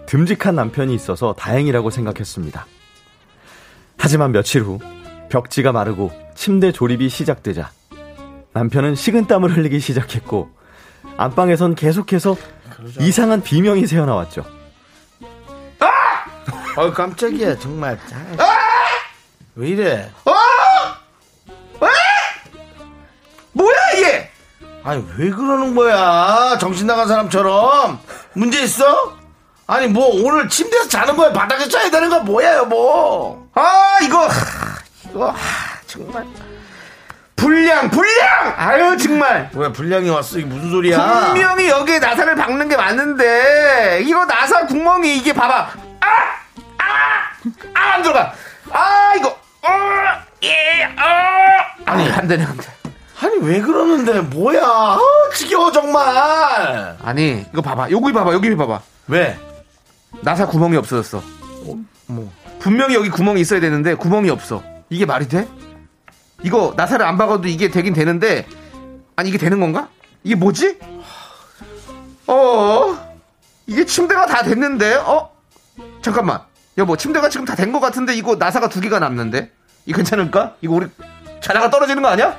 [0.07, 2.67] 듬직한 남편이 있어서 다행이라고 생각했습니다.
[3.99, 4.79] 하지만 며칠 후
[5.29, 7.71] 벽지가 마르고 침대 조립이 시작되자
[8.53, 10.51] 남편은 식은땀을 흘리기 시작했고
[11.17, 12.37] 안방에선 계속해서
[13.01, 14.45] 이상한 비명이 새어나왔죠.
[16.77, 17.99] 어 깜짝이야 정말.
[18.39, 18.45] 아,
[19.55, 20.11] 왜 이래?
[23.53, 24.31] 뭐야 이게
[24.83, 26.57] 아니 왜 그러는 거야?
[26.59, 28.01] 정신 나간 사람처럼
[28.33, 29.17] 문제 있어?
[29.73, 31.33] 아니 뭐 오늘 침대에서 자는 거야?
[31.33, 33.49] 바닥에 자야 되는 거 뭐야 여보?
[33.55, 34.35] 아 이거 하,
[35.11, 35.37] 이거 하,
[35.87, 36.27] 정말
[37.37, 40.37] 불량 불량 아유 정말 왜 불량이 왔어?
[40.39, 41.31] 이게 무슨 소리야?
[41.33, 45.71] 분명히 여기에 나사를 박는 게 맞는데 이거 나사 구멍이 이게 봐봐
[47.75, 48.35] 아아안 들어가
[48.71, 51.03] 아 이거 어예어
[51.87, 52.67] 아니 안 되네 안 돼.
[53.23, 54.61] 아니 왜 그러는데 뭐야?
[54.65, 54.99] 아,
[55.35, 56.97] 지겨워 정말.
[57.03, 59.39] 아니 이거 봐봐 여기 봐봐 여기 봐봐 왜?
[60.21, 61.23] 나사 구멍이 없어졌어
[62.07, 62.31] 뭐?
[62.59, 65.49] 분명히 여기 구멍이 있어야 되는데 구멍이 없어 이게 말이 돼?
[66.43, 68.47] 이거 나사를 안 박아도 이게 되긴 되는데
[69.17, 69.89] 아니 이게 되는 건가?
[70.25, 70.79] 이게 뭐지?
[72.27, 72.97] 어
[73.67, 75.31] 이게 침대가 다 됐는데 어
[76.03, 76.41] 잠깐만
[76.79, 79.51] 여보 침대가 지금 다 된 것 같은데 이거 나사가 두 개가 남는데
[79.87, 80.57] 이거 괜찮을까?
[80.61, 80.87] 이거 우리
[81.41, 82.37] 자다가 떨어지는 거 아니야?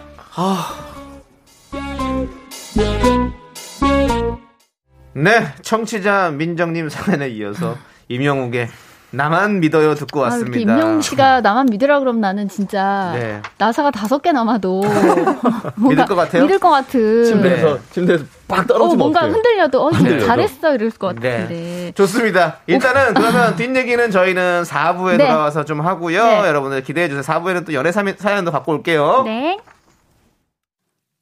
[5.13, 7.77] 네, 청취자 민정님 사연에 이어서
[8.09, 8.67] 임영욱의
[9.11, 10.57] 나만 믿어요 듣고 아, 왔습니다.
[10.73, 13.41] 임영웅 씨가 나만 믿으라 그러면 나는 진짜 네.
[13.59, 14.81] 나사가 다섯 개 남아도
[15.87, 16.41] 믿을 것 같아요?
[16.43, 17.23] 믿을 것 같은.
[17.25, 19.35] 침대에서 침대에서 빡 어, 떨어지면 뭔가 어떡해요?
[19.35, 20.25] 흔들려도 어, 흔들려도.
[20.25, 21.29] 잘했어 이럴 것 네.
[21.41, 21.91] 같은데.
[21.93, 22.57] 좋습니다.
[22.65, 25.27] 일단은 그러면 뒷 얘기는 저희는 4부에 네.
[25.27, 26.23] 돌아와서 좀 하고요.
[26.25, 26.47] 네.
[26.47, 27.21] 여러분들 기대해 주세요.
[27.21, 29.21] 4부에는 또 연애 사연- 사연도 갖고 올게요.
[29.25, 29.59] 네.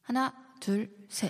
[0.04, 0.32] 하나,
[0.62, 1.30] 둘, 셋.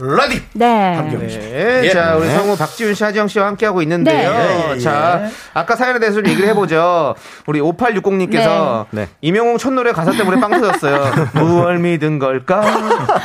[0.00, 0.38] 라디오.
[0.52, 0.94] 네.
[0.94, 1.56] 함께하고 있습니다.
[1.56, 1.90] 네, 예.
[1.90, 2.34] 자, 우리 네.
[2.36, 4.30] 성우 박지훈 씨, 하지영 씨와 함께하고 있는데요.
[4.30, 4.38] 네.
[4.38, 4.78] 예, 예, 예.
[4.78, 7.16] 자, 아까 사연에 대해서 좀 얘기를 해보죠.
[7.46, 9.02] 우리 5860님께서 네.
[9.02, 9.08] 네.
[9.22, 11.12] 임영웅 첫 노래 가사 때문에 빵 터졌어요.
[11.34, 12.60] 무얼 믿은 걸까?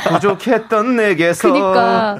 [0.08, 1.52] 부족했던 내게서.
[1.52, 2.18] 그니까.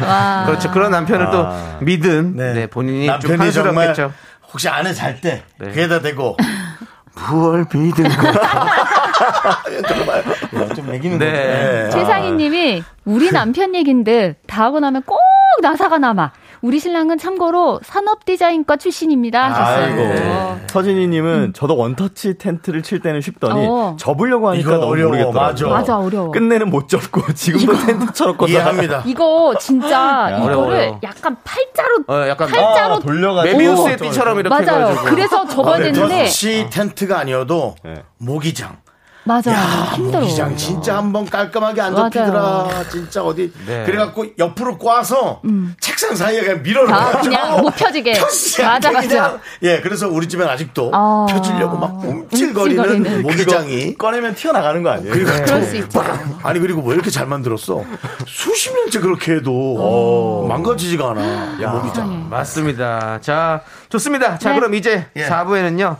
[0.00, 0.44] 와.
[0.46, 0.70] 그렇죠.
[0.70, 1.30] 그런 남편을 아.
[1.30, 2.54] 또 믿은 네.
[2.54, 4.12] 네, 본인이 좀 남편이 정말 한스럽겠죠.
[4.52, 5.72] 혹시 안에 잘 때 네.
[5.72, 6.36] 귀에다 대고
[7.30, 8.32] 무얼 믿은 거
[9.88, 11.26] 정말 예, 좀 매기는 네.
[11.30, 11.90] 거네.
[11.90, 15.18] 최상희 님이 우리 남편 얘긴데 다 하고 나면 꼭
[15.62, 16.32] 나사가 남아.
[16.62, 19.50] 우리 신랑은 참고로 산업 디자인과 출신입니다.
[19.50, 19.84] 하셨어요.
[19.84, 20.60] 아이고.
[20.68, 23.96] 서진이님은 저도 원터치 텐트를 칠 때는 쉽더니 어.
[23.98, 25.10] 접으려고 하니까 이거 너무 어려워.
[25.10, 25.40] 모르겠더라고요.
[25.46, 25.66] 맞아.
[25.68, 26.30] 맞아, 어려워.
[26.32, 29.02] 끝내는 못 접고 지금도 텐트 쳐놓고 이해합니다.
[29.06, 31.00] 이거 진짜 어려워, 이거를 어려워.
[31.04, 34.86] 약간 팔자로 어, 약간 팔자로 아, 돌려가지고 메비우스의 띠처럼 이렇게 맞아요.
[34.88, 35.04] 해가지고.
[35.14, 38.02] 그래서 접어야 되는데 터치 텐트가 아니어도 네.
[38.18, 38.78] 모기장.
[39.26, 39.56] 맞아 야,
[39.96, 40.20] 힘들어.
[40.20, 41.96] 모기장 진짜 한번 깔끔하게 안.
[41.96, 42.68] 접히더라.
[42.90, 43.52] 진짜 어디.
[43.66, 43.82] 네.
[43.84, 45.42] 그래갖고 옆으로 꽈서
[45.80, 46.94] 책상 사이에 그냥 밀어넣어.
[46.96, 48.14] 아, 그냥 못 펴지게.
[48.62, 49.38] 맞아, 맞아.
[49.62, 51.26] 예, 그래서 우리 집엔 아직도 아.
[51.28, 53.22] 펴지려고 막 움찔거리는.
[53.22, 53.96] 모기장이.
[53.98, 55.12] 꺼내면 튀어나가는 거 아니에요?
[55.12, 56.04] 그리고 그럴 수 있죠.
[56.44, 57.82] 아니 그리고 왜 이렇게 잘 만들었어?
[58.28, 61.56] 수십 년째 그렇게 해도 망가지지가 않아.
[61.60, 62.28] 이 모기장.
[62.30, 63.18] 맞습니다.
[63.20, 64.38] 자, 좋습니다.
[64.38, 64.56] 자, 네.
[64.60, 65.26] 그럼 이제 예.
[65.26, 65.96] 4부에는요.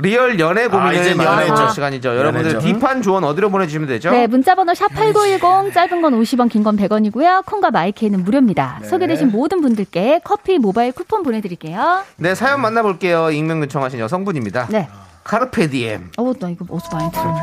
[0.00, 1.68] 리얼 연애 고민을 아, 이제 만나보는 연애죠.
[1.74, 2.16] 시간이죠.
[2.16, 2.66] 여러분들 연애죠.
[2.66, 4.10] 뒷판 조언 어디로 보내주시면 되죠?
[4.10, 7.44] 네, 문자번호 샵8910, 짧은 건 50원, 긴 건 100원이고요.
[7.46, 8.78] 콩과 마이케이는 무료입니다.
[8.82, 8.88] 네.
[8.88, 12.02] 소개되신 모든 분들께 커피 모바일 쿠폰 보내드릴게요.
[12.16, 13.30] 네, 사연 만나볼게요.
[13.30, 14.66] 익명 요청하신 여성분입니다.
[14.70, 14.88] 네.
[15.24, 16.10] 카르페 디엠.
[16.16, 17.40] 어, 나 이거 어디서 많이 들었네.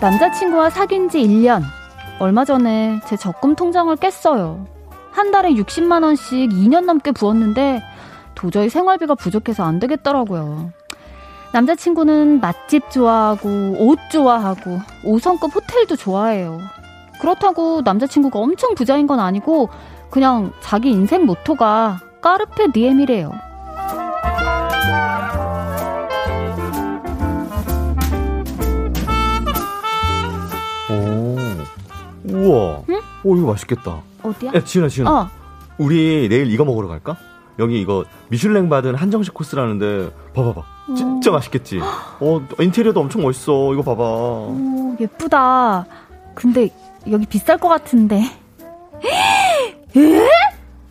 [0.00, 1.62] 남자친구와 사귄 지 1년.
[2.20, 4.66] 얼마 전에 제 적금 통장을 깼어요.
[5.10, 7.82] 한 달에 60만 원씩 2년 넘게 부었는데
[8.34, 10.70] 도저히 생활비가 부족해서 안 되겠더라고요.
[11.54, 16.60] 남자친구는 맛집 좋아하고 옷 좋아하고 5성급 호텔도 좋아해요.
[17.20, 19.70] 그렇다고 남자친구가 엄청 부자인 건 아니고
[20.10, 23.30] 그냥 자기 인생 모토가 까르페 디엠이래요.
[32.50, 32.82] 우와.
[32.88, 33.00] 응?
[33.24, 34.00] 오, 이거 맛있겠다.
[34.22, 34.52] 어디야?
[34.54, 35.10] 야, 지은아, 지은아.
[35.10, 35.28] 어,
[35.78, 37.16] 우리 내일 이거 먹으러 갈까?
[37.58, 40.62] 여기 이거 미슐랭 받은 한정식 코스라는데 봐봐봐.
[40.96, 41.80] 진짜 맛있겠지?
[42.20, 43.72] 어, 인테리어도 엄청 멋있어.
[43.74, 44.02] 이거 봐봐.
[44.02, 45.86] 오, 예쁘다.
[46.34, 46.68] 근데
[47.10, 48.22] 여기 비쌀 것 같은데.
[49.96, 50.28] 에?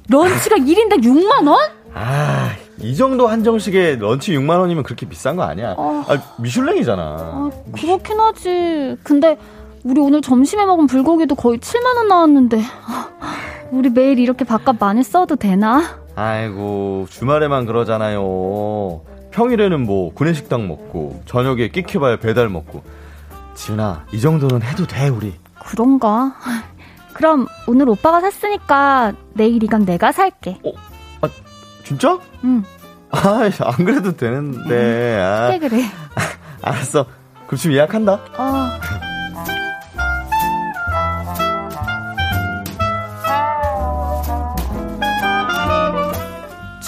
[0.09, 1.57] 런치가 1인당 6만 원?
[1.93, 5.73] 아, 이 정도 한정식에 런치 6만 원이면 그렇게 비싼 거 아니야.
[5.77, 6.03] 어.
[6.07, 7.01] 아, 미슐랭이잖아.
[7.01, 8.95] 아, 그렇긴 하지.
[9.03, 9.37] 근데
[9.83, 12.61] 우리 오늘 점심에 먹은 불고기도 거의 7만 원 나왔는데.
[13.71, 15.99] 우리 매일 이렇게 밥값 많이 써도 되나?
[16.15, 19.01] 아이고, 주말에만 그러잖아요.
[19.31, 22.83] 평일에는 뭐 구내식당 먹고 저녁에 끼켜봐야 배달 먹고.
[23.55, 25.35] 지은아, 이 정도는 해도 돼, 우리.
[25.65, 26.33] 그런가?
[27.13, 30.59] 그럼 오늘 오빠가 샀으니까 내일 이건 내가 살게.
[31.83, 32.19] 진짜?
[32.43, 32.63] 응.
[33.11, 35.19] 아, 안 그래도 되는데.
[35.19, 35.83] 아, 그래 그래.
[36.61, 37.05] 알았어.
[37.47, 38.13] 그럼 지금 예약한다.
[38.13, 39.08] 어.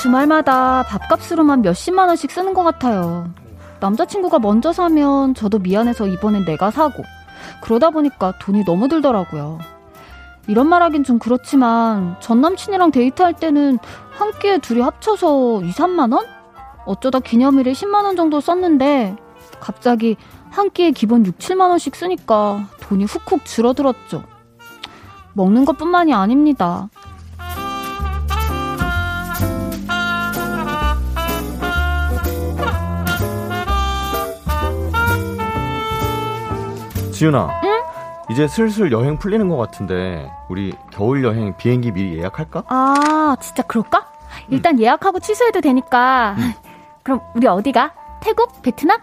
[0.01, 3.31] 주말마다 밥값으로만 몇십만 원씩 쓰는 것 같아요.
[3.81, 7.03] 남자친구가 먼저 사면 저도 미안해서 이번엔 내가 사고.
[7.61, 9.59] 그러다 보니까 돈이 너무 들더라고요.
[10.47, 13.77] 이런 말 하긴 좀 그렇지만 전 남친이랑 데이트할 때는
[14.09, 16.25] 한 끼에 둘이 합쳐서 2, 3만 원?
[16.87, 19.15] 어쩌다 기념일에 10만 원 정도 썼는데
[19.59, 20.17] 갑자기
[20.49, 24.23] 한 끼에 기본 6, 7만 원씩 쓰니까 돈이 훅훅 줄어들었죠.
[25.33, 26.89] 먹는 것뿐만이 아닙니다.
[37.21, 37.61] 지은아.
[38.31, 42.63] 이제 슬슬 여행 풀리는 것 같은데 우리 겨울 여행 비행기 미리 예약할까?
[42.67, 44.07] 아, 진짜 그럴까?
[44.49, 46.35] 일단 예약하고 취소해도 되니까.
[47.03, 47.91] 그럼 우리 어디가?
[48.21, 48.63] 태국?
[48.63, 48.97] 베트남?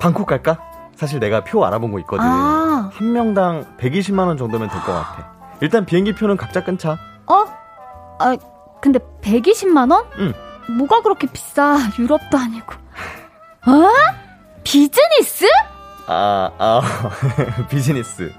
[0.00, 0.58] 방콕 갈까?
[0.96, 2.24] 사실 내가 표 알아본 거 있거든.
[2.24, 2.90] 아.
[2.92, 5.32] 한 명당 120만 원 정도면 될 것 같아.
[5.60, 6.96] 일단 비행기 표는 각자 끊자.
[7.28, 7.44] 어?
[8.18, 8.36] 아,
[8.80, 10.04] 근데 120만 원?
[10.18, 10.32] 응.
[10.78, 11.76] 뭐가 그렇게 비싸?
[11.96, 12.72] 유럽도 아니고.
[13.68, 13.88] 어?
[14.64, 15.46] 비즈니스?
[16.06, 16.82] 아, 아,
[17.68, 18.32] 비즈니스.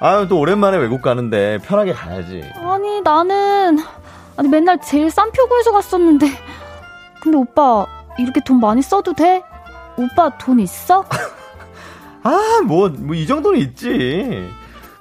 [0.00, 2.42] 아, 또 오랜만에 외국 가는데 편하게 가야지.
[2.56, 3.78] 아니, 나는
[4.36, 6.26] 아니 맨날 제일 싼 표구에서 갔었는데.
[7.22, 7.86] 근데 오빠
[8.18, 9.42] 이렇게 돈 많이 써도 돼?
[9.96, 11.04] 오빠 돈 있어?
[12.22, 14.48] 아, 뭐, 뭐, 이 정도는 있지.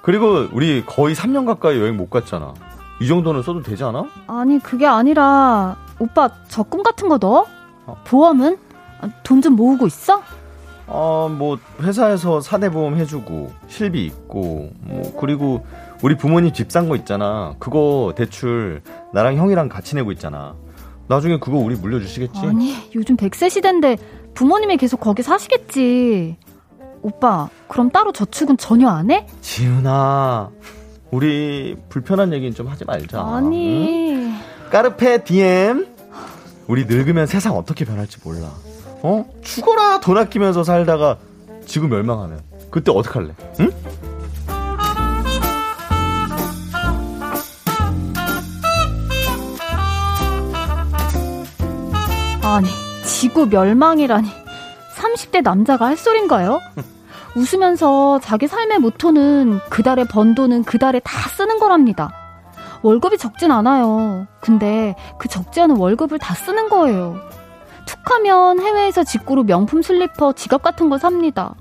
[0.01, 2.53] 그리고 우리 거의 3년 가까이 여행 못 갔잖아.
[3.01, 4.05] 이 정도는 써도 되지 않아?
[4.27, 7.45] 아니, 그게 아니라 오빠 적금 같은 거 넣어?
[8.05, 8.57] 보험은?
[9.23, 10.21] 돈 좀 모으고 있어?
[10.91, 15.63] 어, 뭐, 회사에서 사대보험 해주고, 실비 있고, 뭐, 그리고
[16.01, 17.53] 우리 부모님 집 산 거 있잖아.
[17.59, 18.81] 그거 대출
[19.13, 20.55] 나랑 형이랑 같이 내고 있잖아.
[21.07, 22.39] 나중에 그거 우리 물려주시겠지?
[22.39, 23.97] 아니, 요즘 100세 시대인데
[24.33, 26.37] 부모님이 계속 거기 사시겠지.
[27.01, 29.25] 오빠, 그럼 따로 저축은 전혀 안 해?
[29.41, 30.49] 지은아,
[31.11, 33.21] 우리 불편한 얘기는 좀 하지 말자.
[33.21, 34.13] 아니.
[34.15, 34.33] 응?
[34.71, 35.87] 까르페 DM.
[36.67, 38.51] 우리 늙으면 세상 어떻게 변할지 몰라.
[39.01, 39.25] 어?
[39.41, 41.17] 죽어라 돈 아끼면서 살다가
[41.65, 43.33] 지금 멸망하면 그때 어떡할래?
[43.59, 43.71] 응?
[52.43, 52.67] 아니,
[53.05, 54.27] 지구 멸망이라니.
[54.95, 56.59] 30대 남자가 할 소린가요?
[57.35, 62.11] 웃으면서 자기 삶의 모토는 그달에 번 돈은 그달에 다 쓰는 거랍니다.
[62.81, 64.25] 월급이 적진 않아요.
[64.41, 67.19] 근데 그 적지 않은 월급을 다 쓰는 거예요.
[67.99, 71.55] 툭 하면 해외에서 직구로 명품 슬리퍼, 지갑 같은 거 삽니다.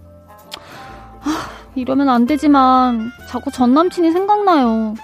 [1.23, 4.95] 아, 이러면 안 되지만 자꾸 전 남친이 생각나요.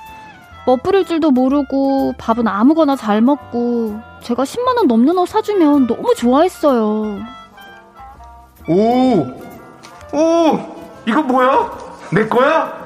[0.67, 7.21] 멋부릴 줄도 모르고 밥은 아무거나 잘 먹고 제가 10만 원 넘는 옷 사주면 너무 좋아했어요.
[8.67, 9.21] 오!
[10.13, 10.59] 오!
[11.07, 11.71] 이거 뭐야?
[12.13, 12.85] 내 거야?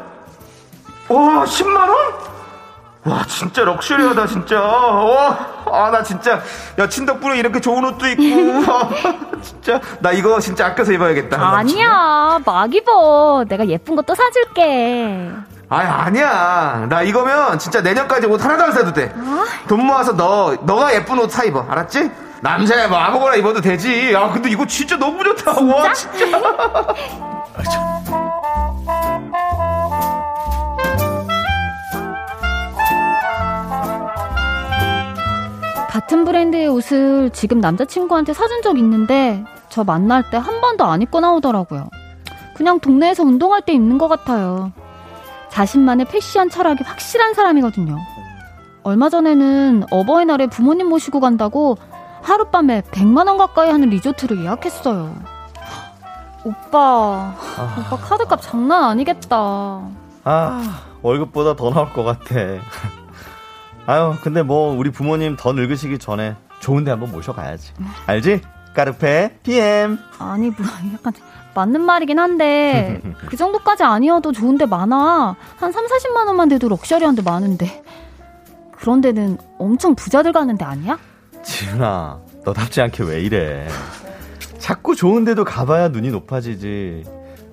[1.09, 2.28] 와, 10만 원?
[3.09, 4.61] 와, 진짜 럭셔리하다, 진짜.
[4.61, 5.39] 와,
[5.73, 6.41] 아, 나 진짜.
[6.79, 8.73] 야, 친 덕분에 이렇게 좋은 옷도 있고.
[8.73, 8.89] 아,
[9.43, 9.81] 진짜.
[10.01, 11.37] 나 이거 진짜 아껴서 입어야겠다.
[11.37, 11.85] 나 진짜.
[11.85, 13.45] 아니야, 막 입어.
[13.49, 15.31] 내가 예쁜 거또 사줄게.
[15.71, 16.87] 아니, 아니야.
[16.89, 19.13] 나 이거면 진짜 내년까지 옷 하나도 안 사도 돼.
[19.69, 21.65] 돈 모아서 너, 너가 예쁜 옷 사 입어.
[21.69, 22.11] 알았지?
[22.41, 24.13] 남자야, 뭐 아무거나 입어도 되지.
[24.15, 25.53] 야, 근데 이거 진짜 너무 좋다.
[25.61, 26.27] 와, 진짜.
[35.99, 41.19] 같은 브랜드의 옷을 지금 남자친구한테 사준 적 있는데 저 만날 때 한 번도 안 입고
[41.19, 41.89] 나오더라고요.
[42.55, 44.71] 그냥 동네에서 운동할 때 입는 것 같아요.
[45.49, 47.97] 자신만의 패션 철학이 확실한 사람이거든요.
[48.85, 51.77] 얼마 전에는 어버이날에 부모님 모시고 간다고
[52.23, 55.17] 하룻밤에 100만원 가까이 하는 리조트를 예약했어요.
[56.45, 57.35] 오빠,
[57.77, 59.81] 오빠 카드값 장난 아니겠다.
[60.23, 62.35] 아, 월급보다 더 나올 것 같아.
[63.89, 67.73] 아유, 근데 뭐, 우리 부모님 더 늙으시기 전에 좋은데 한번 모셔가야지.
[68.07, 68.43] 알지?
[68.75, 69.99] 까르페, DM.
[70.19, 71.15] 아니, 뭐, 약간
[71.55, 75.37] 맞는 말이긴 한데, 그 정도까지 아니어도 좋은데 많아.
[75.57, 77.83] 한 3, 40만 원만 돼도 럭셔리한데 많은데.
[78.73, 80.99] 그런 데는 엄청 부자들 가는 데 아니야?
[81.43, 83.67] 지훈아, 너답지 않게 왜 이래.
[84.59, 87.05] 자꾸 좋은 데도 가봐야 눈이 높아지지.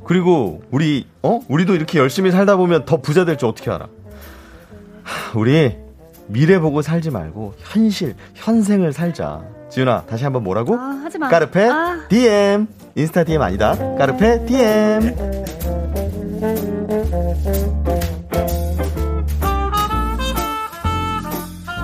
[0.04, 1.40] 그리고, 우리, 어?
[1.48, 3.88] 우리도 이렇게 열심히 살다 보면 더 부자 될 줄 어떻게 알아?
[5.04, 5.78] 하, 우리,
[6.28, 9.42] 미래 보고 살지 말고, 현실, 현생을 살자.
[9.70, 10.76] 지훈아, 다시 한번 뭐라고?
[10.76, 11.28] 아, 하지 마.
[11.30, 12.08] 까르페, 아.
[12.10, 12.68] DM.
[12.96, 13.76] 인스타 DM 아니다.
[13.98, 15.16] 까르페, DM.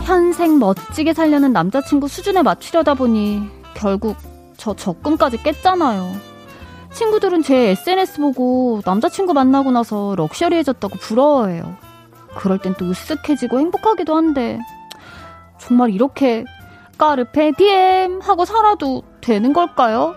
[0.06, 3.42] 현생 멋지게 살려는 남자친구 수준에 맞추려다 보니
[3.74, 4.18] 결국
[4.58, 6.12] 저 적금까지 깼잖아요.
[6.94, 11.76] 친구들은 제 SNS 보고 남자친구 만나고 나서 럭셔리해졌다고 부러워해요.
[12.36, 14.60] 그럴 땐 또 으쓱해지고 행복하기도 한데
[15.60, 16.46] 정말 이렇게
[16.98, 20.16] 까르페 디엠 하고 살아도 되는 걸까요?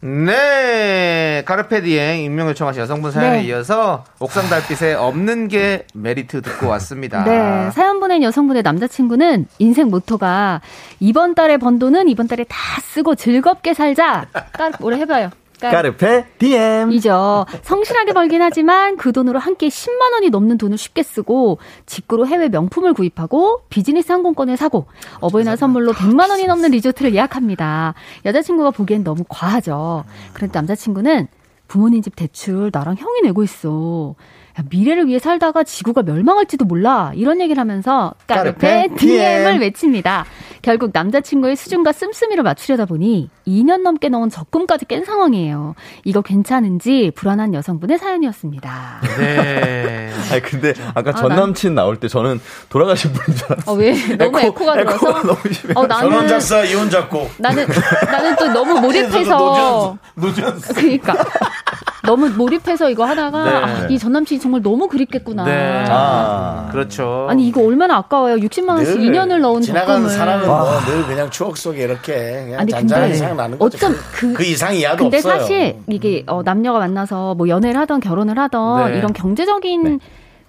[0.00, 3.44] 네, 카르페디행 익명 요청하신 여성분 사연에 네.
[3.44, 7.24] 이어서 옥상 달빛에 없는 게 메리트 듣고 왔습니다.
[7.24, 10.60] 네, 사연 보낸 여성분의 남자친구는 인생 모토가
[11.00, 14.26] 이번 달에 번 돈은 이번 달에 다 쓰고 즐겁게 살자.
[14.52, 15.30] 까르, 뭐래 해봐요.
[15.60, 16.92] 까르페, DM.
[16.92, 17.46] 이죠.
[17.62, 22.92] 성실하게 벌긴 하지만 그 돈으로 한끼 10만 원이 넘는 돈을 쉽게 쓰고 직구로 해외 명품을
[22.94, 24.86] 구입하고 비즈니스 항공권을 사고
[25.20, 27.94] 어버이날 선물로 100만 원이 넘는 리조트를 예약합니다.
[28.24, 30.04] 여자친구가 보기엔 너무 과하죠.
[30.32, 31.28] 그런데 남자친구는
[31.68, 34.14] 부모님 집 대출 나랑 형이 내고 있어.
[34.58, 37.12] 야, 미래를 위해 살다가 지구가 멸망할지도 몰라.
[37.14, 39.60] 이런 얘기를 하면서 까르페 DM을 DM.
[39.60, 40.24] 외칩니다.
[40.66, 45.76] 결국 남자친구의 수준과 씀씀이를 맞추려다 보니 2년 넘게 넣은 적금까지 깬 상황이에요.
[46.02, 49.00] 이거 괜찮은지 불안한 여성분의 사연이었습니다.
[49.16, 50.10] 네.
[50.32, 53.72] 아니, 근데 아까 아, 전 난- 남친 나올 때 저는 돌아가신 분인 줄 알았어요.
[53.72, 54.16] 어, 왜?
[54.16, 54.96] 너무 에코가 들어서?
[54.96, 55.72] 에코가 너무 심해.
[55.76, 57.30] 어, 나는, 전원 작사, 이혼 작곡.
[57.38, 57.64] 나는,
[58.10, 59.96] 나는 또 너무 몰입해서.
[60.16, 60.74] 노지연스.
[60.74, 61.14] 그니까.
[62.06, 63.50] 너무 몰입해서 이거 하다가, 네.
[63.50, 65.44] 아, 이 전 남친이 정말 너무 그립겠구나.
[65.44, 65.84] 네.
[65.88, 66.68] 아.
[66.70, 67.26] 그렇죠.
[67.28, 68.36] 아니, 이거 얼마나 아까워요.
[68.36, 70.10] 60만 원씩 2년을 넣은 지나가는 적금을.
[70.18, 73.76] 사람은 뭐 늘 그냥 추억 속에 이렇게 그냥 아니, 잔잔한 근데 이상 나는 거죠.
[73.76, 75.40] 어쩜 그- 그 이상 이하도 근데 없어요.
[75.40, 78.98] 사실 이게 어, 남녀가 만나서 뭐 연애를 하던 결혼을 하던 네.
[78.98, 80.00] 이런 경제적인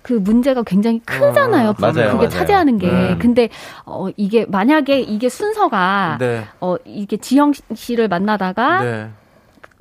[0.01, 1.74] 그 문제가 굉장히 크잖아요.
[1.80, 2.30] 맞아요, 그게 맞아요.
[2.30, 2.88] 차지하는 게.
[2.88, 3.18] 네.
[3.20, 3.49] 근데
[3.86, 6.43] 어 이게 만약에 이게 순서가 네.
[6.62, 9.10] 어 이게 지영 씨를 만나다가 네.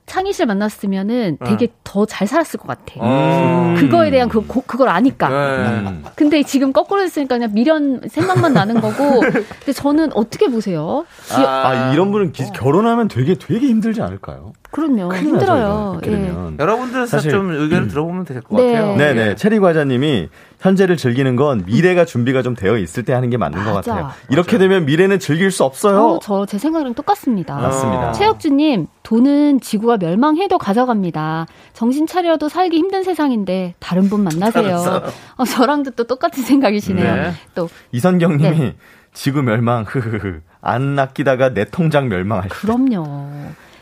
[0.07, 3.05] 창희 씨를 만났으면은 되게 더 잘 살았을 것 같아.
[3.05, 3.75] 음.
[3.77, 5.29] 그거에 대한 그 고- 그걸 아니까.
[5.29, 6.01] 네.
[6.15, 9.21] 근데 지금 거꾸로 됐으니까 그냥 미련 생각만 나는 거고.
[9.21, 11.05] 근데 저는 어떻게 보세요?
[11.25, 14.53] 지- 아, 이런 분은 기- 결혼하면 되게 되게 힘들지 않을까요?
[14.71, 15.09] 그럼요.
[15.09, 15.99] 나죠, 힘들어요.
[15.99, 16.01] 이거.
[16.05, 16.11] 예.
[16.11, 16.57] 그러면.
[16.61, 18.73] 여러분들 사실- 좀 의견을 들어보면 될것 네.
[18.75, 18.97] 같아요.
[18.97, 19.35] 네네.
[19.35, 20.29] 체리 과자님이
[20.61, 23.95] 현재를 즐기는 건 미래가 준비가 좀 되어 있을 때 하는 게 맞는 것 맞아.
[23.95, 24.13] 같아요.
[24.31, 26.05] 이렇게 되면 미래는 즐길 수 없어요.
[26.07, 27.57] 어, 저제 생각이랑 똑같습니다.
[27.57, 28.13] 맞습니다.
[28.13, 31.47] 최혁주님, 돈은 지구가 멸망해도 가져갑니다.
[31.73, 35.03] 정신 차려도 살기 힘든 세상인데 다른 분 만나세요.
[35.37, 37.15] 어, 저랑도 또 똑같은 생각이시네요.
[37.15, 37.33] 네.
[37.55, 38.75] 또 이선경님이 네.
[39.13, 40.41] 지구 멸망, 흐흐흐.
[40.61, 42.55] 안 아끼다가 내 통장 멸망할 때.
[42.55, 43.29] 그럼요.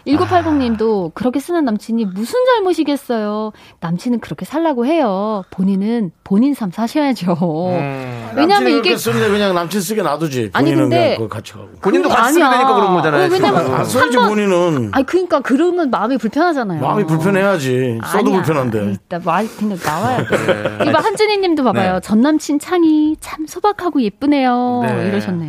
[0.07, 3.53] 1980님도 그렇게 쓰는 남친이 무슨 잘못이겠어요.
[3.81, 5.45] 남친은 그렇게 살라고 해요.
[5.51, 7.33] 본인은 본인 삶 사셔야죠.
[7.71, 8.31] 음.
[8.37, 10.51] 왜냐면 이게 그렇게 쓰는데 그냥 남친 쓰게 놔두지.
[10.53, 11.69] 아니, 근데- 그거 같이 가고.
[11.81, 12.59] 본인도 그게 같이 쓰게 아니야.
[12.59, 13.25] 되니까 그런 거잖아요.
[13.25, 13.75] 어, 왜냐면.
[13.75, 14.91] 안 써야지 한 번- 본인은.
[14.93, 16.81] 아니 그러니까 그러면 마음이 불편하잖아요.
[16.81, 17.99] 마음이 불편해야지.
[18.05, 18.43] 써도 아니야.
[18.43, 18.85] 불편한데.
[18.85, 20.37] 일단 말 그냥 나와야 돼.
[20.85, 20.91] 네.
[20.91, 21.93] 이봐 한진희 님도 봐봐요.
[21.95, 22.01] 네.
[22.01, 24.83] 전 남친 창이 참 소박하고 예쁘네요.
[24.85, 25.09] 네.
[25.09, 25.49] 이러셨네요.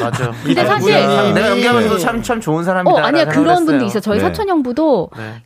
[0.00, 0.32] 맞아.
[0.44, 0.92] 근데 사실
[1.34, 3.04] 내가 연기하면서도 참, 참 좋은 어, 사람이다.
[3.06, 3.24] 아니야.
[3.26, 4.00] 그런 분도 있어요.
[4.00, 4.24] 저희 네.
[4.24, 5.42] 사촌 형부도 네.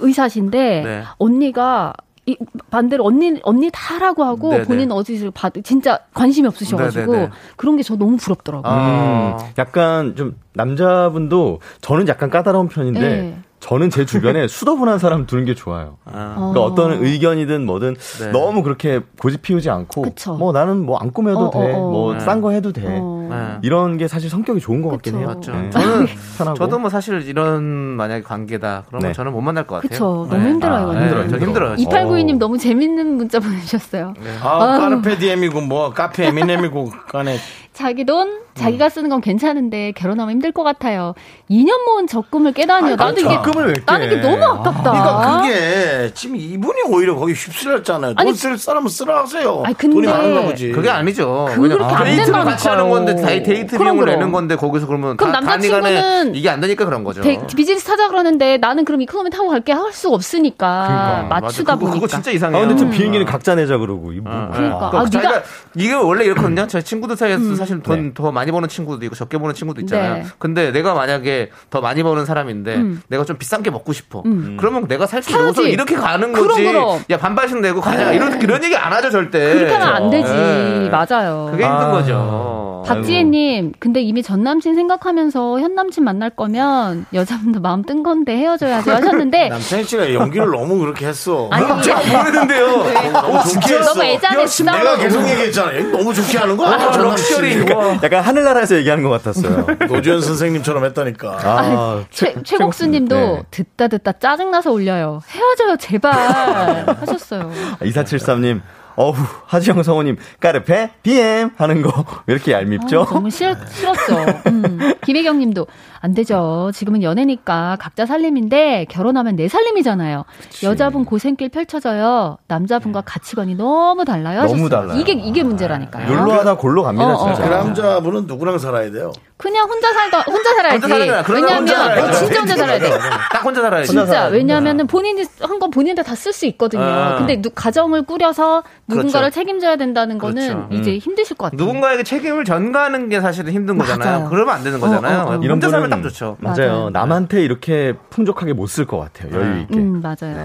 [0.00, 1.02] 의사신데 네.
[1.18, 1.92] 언니가
[2.26, 2.36] 이,
[2.70, 4.64] 반대로 언니 언니 다 하라고 하고 네네.
[4.64, 7.30] 본인은 어디서 받 진짜 관심이 없으셔가지고 네네네.
[7.56, 8.70] 그런 게 저 너무 부럽더라고요.
[8.70, 9.38] 아.
[9.40, 13.38] 음, 약간 좀 남자분도 저는 약간 까다로운 편인데 네.
[13.60, 15.96] 저는 제 주변에 수더분한 사람 두는 게 좋아요.
[16.04, 16.34] 아.
[16.36, 18.30] 그러니까 어 떤 의견이든 뭐든 네.
[18.30, 20.34] 너무 그렇게 고집 피우지 않고 그쵸.
[20.34, 21.72] 뭐 나는 뭐 안 꾸며도 어, 돼.
[21.72, 21.90] 어, 어.
[21.90, 22.20] 뭐 네.
[22.20, 22.84] 싼거 해도 돼.
[22.86, 23.26] 어.
[23.30, 23.58] 네.
[23.62, 25.18] 이런 게 사실 성격이 좋은 것 같긴 그쵸.
[25.20, 25.34] 해요.
[25.34, 25.52] 맞죠.
[25.52, 25.70] 네.
[25.70, 26.06] 저는
[26.38, 26.56] 편하고.
[26.58, 29.12] 저도 뭐 사실 이런 만약에 관계다 그러면 네.
[29.12, 29.88] 저는 못 만날 것 같아요.
[29.90, 30.26] 그쵸.
[30.30, 31.00] 너무 힘들어요, 아.
[31.00, 31.74] 힘들어요, 저 힘들어요.
[31.76, 32.00] 힘들어.
[32.00, 32.38] 2892님 어.
[32.38, 34.14] 너무 재밌는 문자 보내주셨어요.
[34.42, 37.36] 아, carpe diem이고 뭐 카페 에미넴이고 간에
[37.78, 41.14] 자기 돈 자기가 쓰는 건 괜찮은데 결혼하면 힘들 것 같아요.
[41.48, 42.96] 2년 모은 적금을 깨다니요.
[42.96, 43.82] 나도 이게 적금을 왜 깨?
[43.86, 44.90] 나는 이게 너무 아깝다.
[44.90, 48.14] 그러니까 그게 지금 이분이 오히려 거기 휩쓸렸잖아요.
[48.16, 49.62] 아니, 돈쓸 사람은 쓰라 하세요.
[49.64, 50.72] 아니, 근데 돈이 많은가 보지.
[50.72, 51.46] 그게 아니죠.
[51.54, 52.44] 그렇게 왜냐면 안 데이트를.
[52.44, 54.06] 같이 하는 건데 다이 데이트 비용을.
[54.06, 57.20] 내는 건데 거기서 그러면 그럼 남자친구는 이게 안 되니까 그런 거죠.
[57.22, 61.74] 데- 비즈니스 타자 그러는데 나는 그럼 이코노미 타고 갈게 할수 없으니까 맞추다 맞아.
[61.74, 61.94] 그거, 보니까.
[61.94, 62.60] 그거 진짜 이상해요.
[62.60, 64.12] 아, 근데 좀 비행기는 각자 내자 그러고.
[64.12, 64.32] 이 뭐.
[64.52, 64.90] 그러니까.
[64.90, 65.42] 그러니까 아, 자기가 네가
[65.76, 66.66] 이게 원래 이렇거든요.
[66.66, 70.14] 저 친구들 사이에서 사실 돈더 많이 버는 친구도 있고 적게 버는 친구도 있잖아요.
[70.14, 70.24] 네.
[70.38, 73.02] 근데 내가 만약에 더 많이 버는 사람인데 음.
[73.08, 74.22] 내가 좀 비싼 게 먹고 싶어.
[74.26, 74.56] 음.
[74.58, 75.44] 그러면 내가 살수 사야지.
[75.50, 76.64] 있어서 이렇게 가는 그럼, 거지.
[76.64, 77.00] 그럼.
[77.10, 78.12] 야 반반씩 내고 가자.
[78.12, 79.54] 이런 이런 얘기 안 하죠 절대.
[79.54, 80.32] 그렇게 하면 안 되지.
[80.32, 80.88] 네.
[80.90, 81.48] 맞아요.
[81.50, 81.90] 그게 힘든 아.
[81.92, 82.68] 거죠.
[82.86, 88.90] 박지혜님, 근데 이미 전 남친 생각하면서 현 남친 만날 거면 여자분도 마음 뜬 건데 헤어져야죠
[88.92, 91.48] 하셨는데 남창희 씨가 연기를 너무 그렇게 했어.
[91.52, 92.66] 아니, 제가 모르는데요.
[93.12, 93.92] 너무 좋게 했어.
[93.92, 94.64] 너무 애잔했어.
[94.64, 95.72] 내가 계속 얘기했잖아.
[95.90, 96.90] 너무 좋게 하는 거 아니야?
[96.92, 97.57] 전 럭셔리.
[97.64, 97.72] 남친이.
[97.74, 97.98] 와.
[98.02, 99.66] 약간 하늘나라에서 얘기하는 것 같았어요.
[99.88, 101.38] 노주현 선생님처럼 했다니까.
[101.42, 103.42] 아, 최, 최국수님도 네.
[103.50, 105.20] 듣다 듣다 짜증나서 올려요.
[105.30, 106.12] 헤어져요 제발
[107.00, 107.50] 하셨어요.
[107.80, 108.60] 2473님,
[108.98, 109.14] 어후,
[109.46, 113.02] 하지영 성우님, 까르페, BM 하는 거, 왜 이렇게 얄밉죠?
[113.02, 114.40] 어, 너무 싫, 싫었죠.
[114.48, 114.94] 음.
[115.04, 115.68] 김혜경 님도
[116.00, 116.72] 안 되죠.
[116.74, 120.24] 지금은 연애니까 각자 살림인데 결혼하면 내 살림이잖아요.
[120.64, 122.38] 여자분 고생길 펼쳐져요.
[122.48, 124.40] 남자분과 가치관이 너무 달라요.
[124.42, 124.68] 너무 하셨어요.
[124.68, 124.98] 달라요.
[125.00, 126.08] 이게 이게 문제라니까요.
[126.08, 127.48] 놀러 하다 골로 갑니다, 어, 어, 진짜.
[127.48, 129.12] 그 남자분은 누구랑 살아야 돼요?
[129.38, 130.84] 그냥 혼자 살다 혼자 살아야지.
[130.84, 132.12] 혼자 혼자 왜냐면 어, 돼.
[132.12, 132.90] 진짜 혼자 살아야 돼.
[132.90, 133.90] 딱 혼자 살아야지.
[133.92, 136.82] 진짜 왜냐하면은 본인이 한 건 본인한테 다 쓸 수 있거든요.
[136.82, 137.18] 아.
[137.18, 139.34] 근데 누- 가정을 꾸려서 누군가를 그렇죠.
[139.34, 140.68] 책임져야 된다는 거는 그렇죠.
[140.72, 141.64] 이제 힘드실 것 같아요.
[141.64, 144.10] 누군가에게 책임을 전가하는 게 사실은 힘든 거잖아요.
[144.18, 144.28] 맞아요.
[144.30, 145.18] 그러면 안 되는 거잖아요.
[145.20, 145.40] 어, 어, 어.
[145.42, 146.36] 이런 혼자 살면 딱 좋죠.
[146.40, 146.56] 맞아요.
[146.58, 146.90] 맞아요.
[146.90, 149.40] 남한테 이렇게 풍족하게 못 쓸 것 같아요.
[149.40, 149.76] 여유 있게.
[149.78, 150.36] 음 맞아요.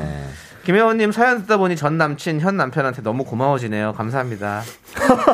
[0.65, 3.93] 김혜원님 사연 듣다 보니 전 남친, 현 남편한테 너무 고마워지네요.
[3.97, 4.61] 감사합니다.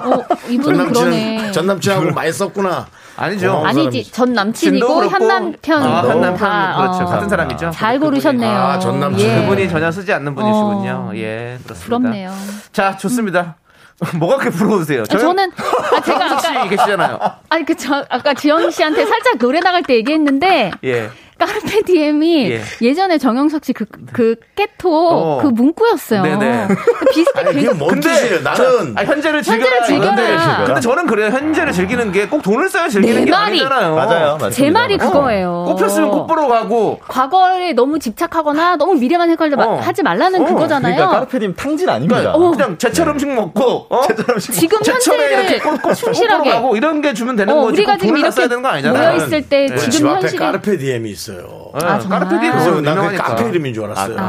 [0.03, 1.51] 어, 전 이분은 그러네.
[1.51, 2.88] 전 남친하고 많이 썼구나.
[3.20, 3.51] 아니죠.
[3.51, 7.03] 어, 아니지 전 남친이고 현 남편 아, 현 남편 다 그렇죠.
[7.03, 7.72] 어, 같은 사람이죠.
[7.72, 7.99] 잘.
[7.99, 8.57] 고르셨네요.
[8.57, 9.28] 아, 전 남친.
[9.30, 9.41] 예.
[9.41, 11.09] 그분이 전혀 쓰지 않는 분이시군요.
[11.09, 11.15] 어.
[11.15, 11.86] 예, 그렇습니다.
[11.86, 12.32] 부럽네요.
[12.72, 13.55] 자, 좋습니다.
[14.15, 15.01] 뭐가 그렇게 부러우세요?
[15.01, 15.51] 아, 저는
[15.93, 17.20] 아, 제가 아까 씨 계시잖아요.
[17.49, 21.09] 아니 그저 아까 지영 씨한테 살짝 노래 나갈 때 얘기했는데 예.
[21.40, 22.62] 까르페 디엠이 예.
[22.82, 22.94] 예.
[22.94, 25.40] 전에 정영석 씨그 그 깨토 어.
[25.42, 26.22] 그 문구였어요.
[26.24, 26.68] 네네.
[27.14, 28.42] 비슷하게 아니, 그게 굉장히 뭔 뜻이에요?
[28.42, 29.78] 나는 아, 현재를 즐겨라.
[29.78, 30.14] 현재를 즐겨라.
[30.28, 31.30] 이건데, 근데 저는 그래요.
[31.30, 33.60] 현재를 즐기는 게 꼭 돈을 써야 즐기는 내게 말이.
[33.62, 33.96] 아니잖아요.
[33.96, 34.26] 맞아요.
[34.34, 34.50] 맞습니다.
[34.52, 35.66] 제 말이 그거예요.
[35.68, 37.00] 꽃 폈으면 꽃 보러 가고.
[37.08, 39.78] 과거에 너무 집착하거나 너무 미래만 해결 어.
[39.78, 40.96] 하지 말라는 어, 그거잖아요.
[40.96, 42.34] 그러니까 carpe diem이 탕진 아닙니다.
[42.34, 42.52] 어.
[42.52, 44.02] 그냥 제철 음식 먹고, 어?
[44.40, 47.78] 지금 제철에 이렇게 현재를 꽃, 꽃, 충실하게 가고 이런 게 주면 되는 어, 거지.
[47.78, 49.14] 우리가 꼭 지금 이렇게 써야 되는 거 아니잖아요.
[49.16, 51.72] 모여 있을 때 네, 집 지금 현실이 carpe diem이 있어 요.
[51.80, 52.20] 네, 아, 정말?
[52.20, 53.16] carpe diem 그래서 난그.
[53.18, 54.16] 카페 이름인 줄 알았어요.
[54.20, 54.22] 아.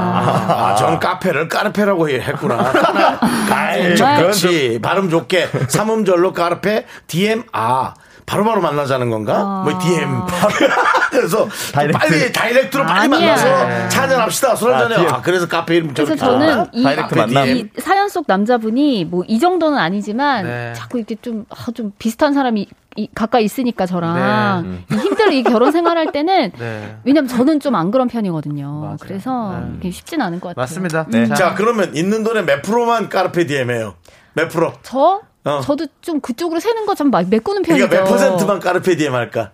[0.73, 2.73] 아, 전 카페를 carpe라고 했구나.
[3.49, 3.97] 정말?
[3.97, 4.79] 그렇지.
[4.83, 5.49] 발음 좋게.
[5.69, 7.95] 삼음절로 carpe, diem, 아.
[8.31, 9.63] 바로 바로 만나자는 건가?
[9.65, 10.23] 뭐, DM.
[11.11, 11.99] 그래서 direct.
[11.99, 13.35] 빨리, direct로 빨리 아니야.
[13.35, 14.55] 만나서 차 한잔 합시다.
[14.55, 15.01] 술 한잔 해요.
[15.09, 15.15] DM.
[15.15, 16.39] 아, 그래서 카페 이름 그래서 저렇게.
[16.47, 17.49] 저는 아, 이, direct 만남.
[17.49, 20.73] 이 사연 속 남자분이 뭐 이 정도는 아니지만 네.
[20.77, 24.97] 자꾸 이렇게 좀, 아, 좀 비슷한 사람이 이- 가까이 있으니까 저랑 네.
[24.97, 26.97] 이 힘들어 이 결혼 생활할 때는 네.
[27.05, 28.81] 왜냐면 저는 좀 안 그런 편이거든요.
[28.81, 28.97] 맞아요.
[29.01, 29.91] 그래서 네.
[29.91, 30.63] 쉽진 않은 것 같아요.
[30.63, 31.07] 맞습니다.
[31.09, 31.27] 네.
[31.35, 33.95] 자, 그러면 있는 돈의 몇 프로만 carpe diem해요?
[34.35, 34.73] 몇 프로?
[34.85, 35.61] 저 어.
[35.63, 37.89] 저도 좀 그쪽으로 새는 거 좀 메꾸는 편이죠.
[37.89, 39.53] 그러니까 몇 퍼센트만 까르페 DM 할까?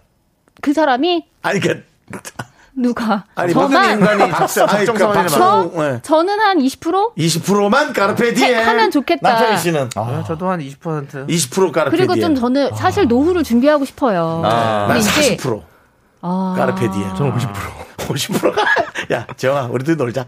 [0.61, 1.85] 그 사람이 아니, 그,
[2.75, 6.01] 누가 아니, 저만 인간이 박수, 아니, 그 박정선이라는 박수, 저 네.
[6.03, 7.15] 저는 한 20%?
[7.17, 8.67] 20%만 까르페 DM.
[8.67, 9.33] 하면 좋겠다.
[9.33, 11.27] 남편희 씨는 네, 저도 한 20%.
[11.29, 12.21] 20% 까르페 그리고 DM.
[12.21, 14.43] 좀 저는 사실 노후를 준비하고 싶어요.
[14.45, 14.87] 아.
[14.89, 15.63] 난 근데 이제 40%.
[16.29, 17.15] 아, 까르페 DM.
[17.17, 17.55] 저는 50%.
[17.99, 18.63] 50%가
[19.13, 20.25] 야, 재영아, 우리 둘이 놀자.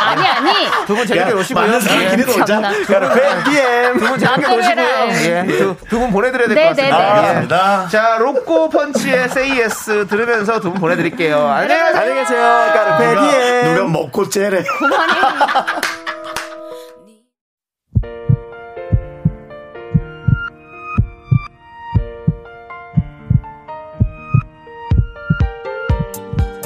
[0.00, 1.64] 아니 아니 두 분 재밌게 야, 노시고요.
[1.66, 2.44] 많은 사람끼리 놀자.
[2.46, 2.70] 참나.
[2.86, 3.98] 까르페, BM.
[3.98, 4.62] 두분 재밌게.
[4.62, 4.82] 해라.
[5.08, 5.46] 예.
[5.90, 7.20] 두분 보내드려야 될것 네, 같습니다.
[7.20, 7.84] 네, 네.
[7.84, 7.88] 예.
[7.90, 11.46] 자, 로꼬 펀치의 Say Yes 들으면서 두 분 보내드릴게요.
[11.46, 12.70] 안녕히 계세요.
[12.72, 13.74] 까르페, BM.
[13.74, 14.62] 누가 먹고 째래.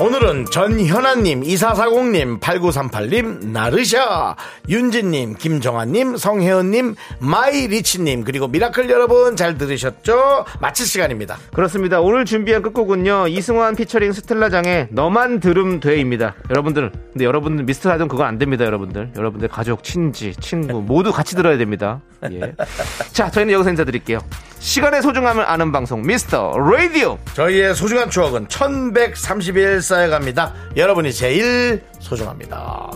[0.00, 4.34] 오늘은 전현아님, 2440님, 8938님, 나르샤,
[4.68, 10.46] 윤진님, 김정아님, 성혜은님, 마이리치님, 그리고 미라클 여러분 잘 들으셨죠?
[10.60, 11.36] 마칠 시간입니다.
[11.54, 12.00] 그렇습니다.
[12.00, 13.28] 오늘 준비한 끝곡은요.
[13.28, 16.34] 이승환 피처링 스텔라장의 너만 들음 돼입니다.
[16.50, 19.12] 여러분들, 근데 여러분들 미스터 라디오 그거 안 됩니다, 여러분들.
[19.16, 22.00] 여러분들 가족, 친지, 친구 모두 같이 들어야 됩니다.
[22.30, 22.54] 예.
[23.12, 24.20] 자, 저희는 여기서 인사드릴게요.
[24.58, 27.18] 시간의 소중함을 아는 방송 미스터 라디오.
[27.34, 30.54] 저희의 소중한 추억은 1131 쌓여갑니다.
[30.76, 32.90] 여러분이 제일 소중합니다.